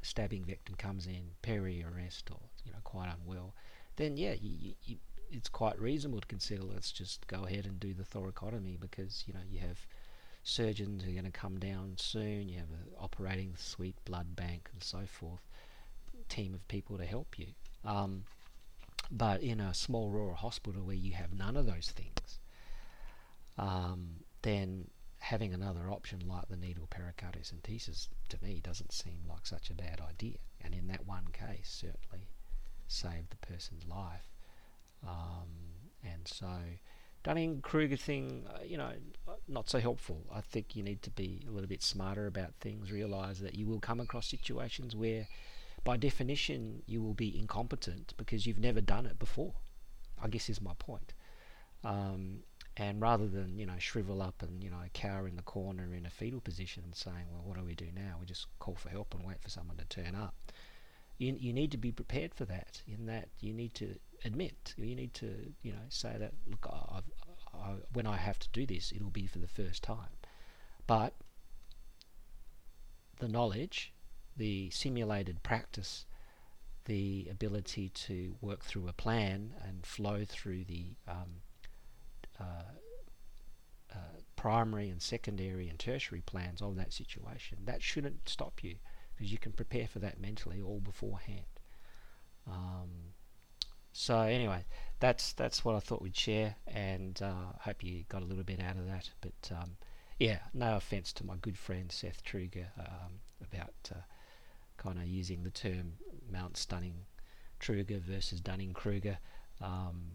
a 0.00 0.04
stabbing 0.04 0.44
victim 0.44 0.74
comes 0.76 1.06
in, 1.06 1.30
peri 1.42 1.84
arrest, 1.84 2.30
or 2.30 2.40
you 2.64 2.72
know, 2.72 2.78
quite 2.84 3.12
unwell, 3.12 3.54
then 3.96 4.16
yeah, 4.16 4.34
you, 4.40 4.74
you, 4.84 4.96
it's 5.30 5.48
quite 5.48 5.80
reasonable 5.80 6.20
to 6.20 6.26
consider 6.26 6.62
let's 6.62 6.90
just 6.92 7.26
go 7.26 7.44
ahead 7.44 7.66
and 7.66 7.78
do 7.78 7.94
the 7.94 8.02
thoracotomy 8.02 8.78
because 8.80 9.24
you 9.26 9.34
know 9.34 9.40
you 9.48 9.60
have 9.60 9.86
surgeons 10.42 11.02
who 11.02 11.10
are 11.10 11.14
going 11.14 11.24
to 11.24 11.30
come 11.30 11.58
down 11.58 11.94
soon, 11.96 12.48
you 12.48 12.58
have 12.58 12.70
an 12.70 12.86
operating 12.98 13.54
suite, 13.56 13.96
blood 14.04 14.34
bank, 14.34 14.68
and 14.72 14.82
so 14.82 15.00
forth, 15.06 15.42
team 16.28 16.54
of 16.54 16.66
people 16.68 16.96
to 16.96 17.04
help 17.04 17.38
you. 17.38 17.48
Um, 17.84 18.24
but 19.10 19.42
in 19.42 19.60
a 19.60 19.74
small 19.74 20.10
rural 20.10 20.34
hospital 20.34 20.82
where 20.82 20.94
you 20.94 21.12
have 21.12 21.32
none 21.32 21.56
of 21.56 21.66
those 21.66 21.90
things, 21.90 22.38
um, 23.58 24.16
then 24.42 24.88
having 25.18 25.52
another 25.52 25.90
option 25.90 26.20
like 26.26 26.48
the 26.48 26.56
needle 26.56 26.88
pericardiocentesis 26.90 28.08
to 28.28 28.38
me 28.42 28.60
doesn't 28.62 28.92
seem 28.92 29.20
like 29.28 29.46
such 29.46 29.70
a 29.70 29.74
bad 29.74 30.00
idea. 30.00 30.38
And 30.62 30.74
in 30.74 30.88
that 30.88 31.06
one 31.06 31.26
case, 31.32 31.68
certainly 31.80 32.28
saved 32.88 33.30
the 33.30 33.46
person's 33.46 33.86
life. 33.86 34.30
Um, 35.06 35.48
and 36.02 36.26
so, 36.26 36.48
Dunning 37.22 37.60
Kruger 37.60 37.96
thing, 37.96 38.46
uh, 38.48 38.62
you 38.64 38.78
know, 38.78 38.92
not 39.46 39.68
so 39.68 39.78
helpful. 39.78 40.24
I 40.32 40.40
think 40.40 40.74
you 40.74 40.82
need 40.82 41.02
to 41.02 41.10
be 41.10 41.44
a 41.46 41.50
little 41.50 41.68
bit 41.68 41.82
smarter 41.82 42.26
about 42.26 42.54
things, 42.60 42.90
realize 42.90 43.40
that 43.40 43.54
you 43.54 43.66
will 43.66 43.80
come 43.80 44.00
across 44.00 44.26
situations 44.26 44.96
where, 44.96 45.28
by 45.84 45.96
definition, 45.96 46.82
you 46.86 47.02
will 47.02 47.14
be 47.14 47.38
incompetent 47.38 48.14
because 48.16 48.46
you've 48.46 48.58
never 48.58 48.80
done 48.80 49.06
it 49.06 49.18
before. 49.18 49.54
I 50.22 50.28
guess 50.28 50.48
is 50.48 50.60
my 50.60 50.74
point. 50.78 51.14
Um, 51.82 52.40
and 52.76 53.00
rather 53.00 53.26
than 53.26 53.58
you 53.58 53.66
know 53.66 53.78
shrivel 53.78 54.22
up 54.22 54.42
and 54.42 54.62
you 54.62 54.70
know 54.70 54.80
cower 54.94 55.26
in 55.26 55.36
the 55.36 55.42
corner 55.42 55.94
in 55.94 56.06
a 56.06 56.10
fetal 56.10 56.40
position 56.40 56.82
and 56.84 56.94
saying, 56.94 57.26
well, 57.30 57.42
what 57.44 57.56
do 57.56 57.64
we 57.64 57.74
do 57.74 57.88
now? 57.94 58.16
We 58.20 58.26
just 58.26 58.46
call 58.58 58.74
for 58.74 58.90
help 58.90 59.14
and 59.14 59.24
wait 59.24 59.40
for 59.40 59.50
someone 59.50 59.76
to 59.78 59.84
turn 59.86 60.14
up. 60.14 60.34
You 61.18 61.36
you 61.38 61.52
need 61.52 61.70
to 61.72 61.78
be 61.78 61.92
prepared 61.92 62.34
for 62.34 62.44
that. 62.46 62.82
In 62.86 63.06
that 63.06 63.28
you 63.40 63.52
need 63.52 63.74
to 63.74 63.96
admit, 64.24 64.74
you 64.76 64.94
need 64.94 65.14
to 65.14 65.52
you 65.62 65.72
know 65.72 65.86
say 65.88 66.16
that 66.18 66.32
look, 66.46 66.66
I, 66.70 67.00
when 67.92 68.06
I 68.06 68.16
have 68.16 68.38
to 68.38 68.48
do 68.52 68.66
this, 68.66 68.92
it'll 68.92 69.10
be 69.10 69.26
for 69.26 69.38
the 69.38 69.48
first 69.48 69.82
time. 69.82 70.16
But 70.86 71.14
the 73.18 73.28
knowledge, 73.28 73.92
the 74.36 74.70
simulated 74.70 75.42
practice, 75.42 76.06
the 76.86 77.28
ability 77.30 77.90
to 77.90 78.36
work 78.40 78.64
through 78.64 78.88
a 78.88 78.92
plan 78.92 79.54
and 79.66 79.84
flow 79.84 80.24
through 80.24 80.64
the 80.64 80.96
um, 81.06 81.42
uh, 82.40 82.72
uh, 83.92 84.20
primary 84.36 84.88
and 84.88 85.02
secondary 85.02 85.68
and 85.68 85.78
tertiary 85.78 86.22
plans 86.24 86.62
of 86.62 86.76
that 86.76 86.92
situation, 86.92 87.58
that 87.64 87.82
shouldn't 87.82 88.28
stop 88.28 88.62
you 88.62 88.76
because 89.14 89.30
you 89.30 89.38
can 89.38 89.52
prepare 89.52 89.86
for 89.86 89.98
that 89.98 90.20
mentally 90.20 90.60
all 90.62 90.80
beforehand. 90.80 91.44
Um, 92.46 93.12
so 93.92 94.18
anyway, 94.20 94.64
that's 95.00 95.32
that's 95.32 95.64
what 95.64 95.74
I 95.74 95.80
thought 95.80 96.00
we'd 96.00 96.16
share, 96.16 96.54
and 96.66 97.20
uh, 97.20 97.52
hope 97.60 97.82
you 97.82 98.04
got 98.08 98.22
a 98.22 98.24
little 98.24 98.44
bit 98.44 98.60
out 98.60 98.76
of 98.76 98.86
that. 98.86 99.10
But 99.20 99.52
um, 99.54 99.76
yeah, 100.18 100.38
no 100.54 100.76
offence 100.76 101.12
to 101.14 101.26
my 101.26 101.36
good 101.36 101.58
friend 101.58 101.90
Seth 101.90 102.24
Trueger 102.24 102.66
um, 102.78 103.20
about 103.42 103.90
uh, 103.92 104.00
kind 104.80 104.98
of 104.98 105.06
using 105.06 105.42
the 105.44 105.50
term 105.50 105.92
Mount 106.30 106.56
Stunning 106.56 107.04
Trueger 107.60 108.00
versus 108.00 108.40
Dunning 108.40 108.72
Kruger. 108.72 109.18
Um, 109.60 110.12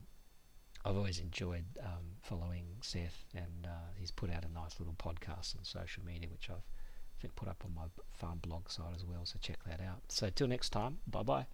I've 0.84 0.98
always 0.98 1.20
enjoyed 1.20 1.66
um, 1.82 2.18
following 2.22 2.66
Seth, 2.82 3.26
and 3.34 3.66
uh, 3.66 3.92
he's 3.96 4.12
put 4.12 4.32
out 4.32 4.44
a 4.44 4.52
nice 4.52 4.80
little 4.80 4.96
podcast 4.96 5.58
on 5.58 5.64
social 5.64 6.04
media, 6.04 6.30
which 6.30 6.50
I've 6.50 7.36
put 7.36 7.48
up 7.48 7.64
on 7.66 7.74
my 7.74 7.84
PHARM 8.20 8.40
blog 8.42 8.70
site 8.70 8.94
as 8.96 9.06
well. 9.06 9.26
So 9.26 9.38
check 9.42 9.64
that 9.66 9.82
out. 9.82 10.02
So 10.10 10.30
till 10.30 10.48
next 10.48 10.70
time, 10.70 10.98
bye 11.08 11.24
bye. 11.24 11.48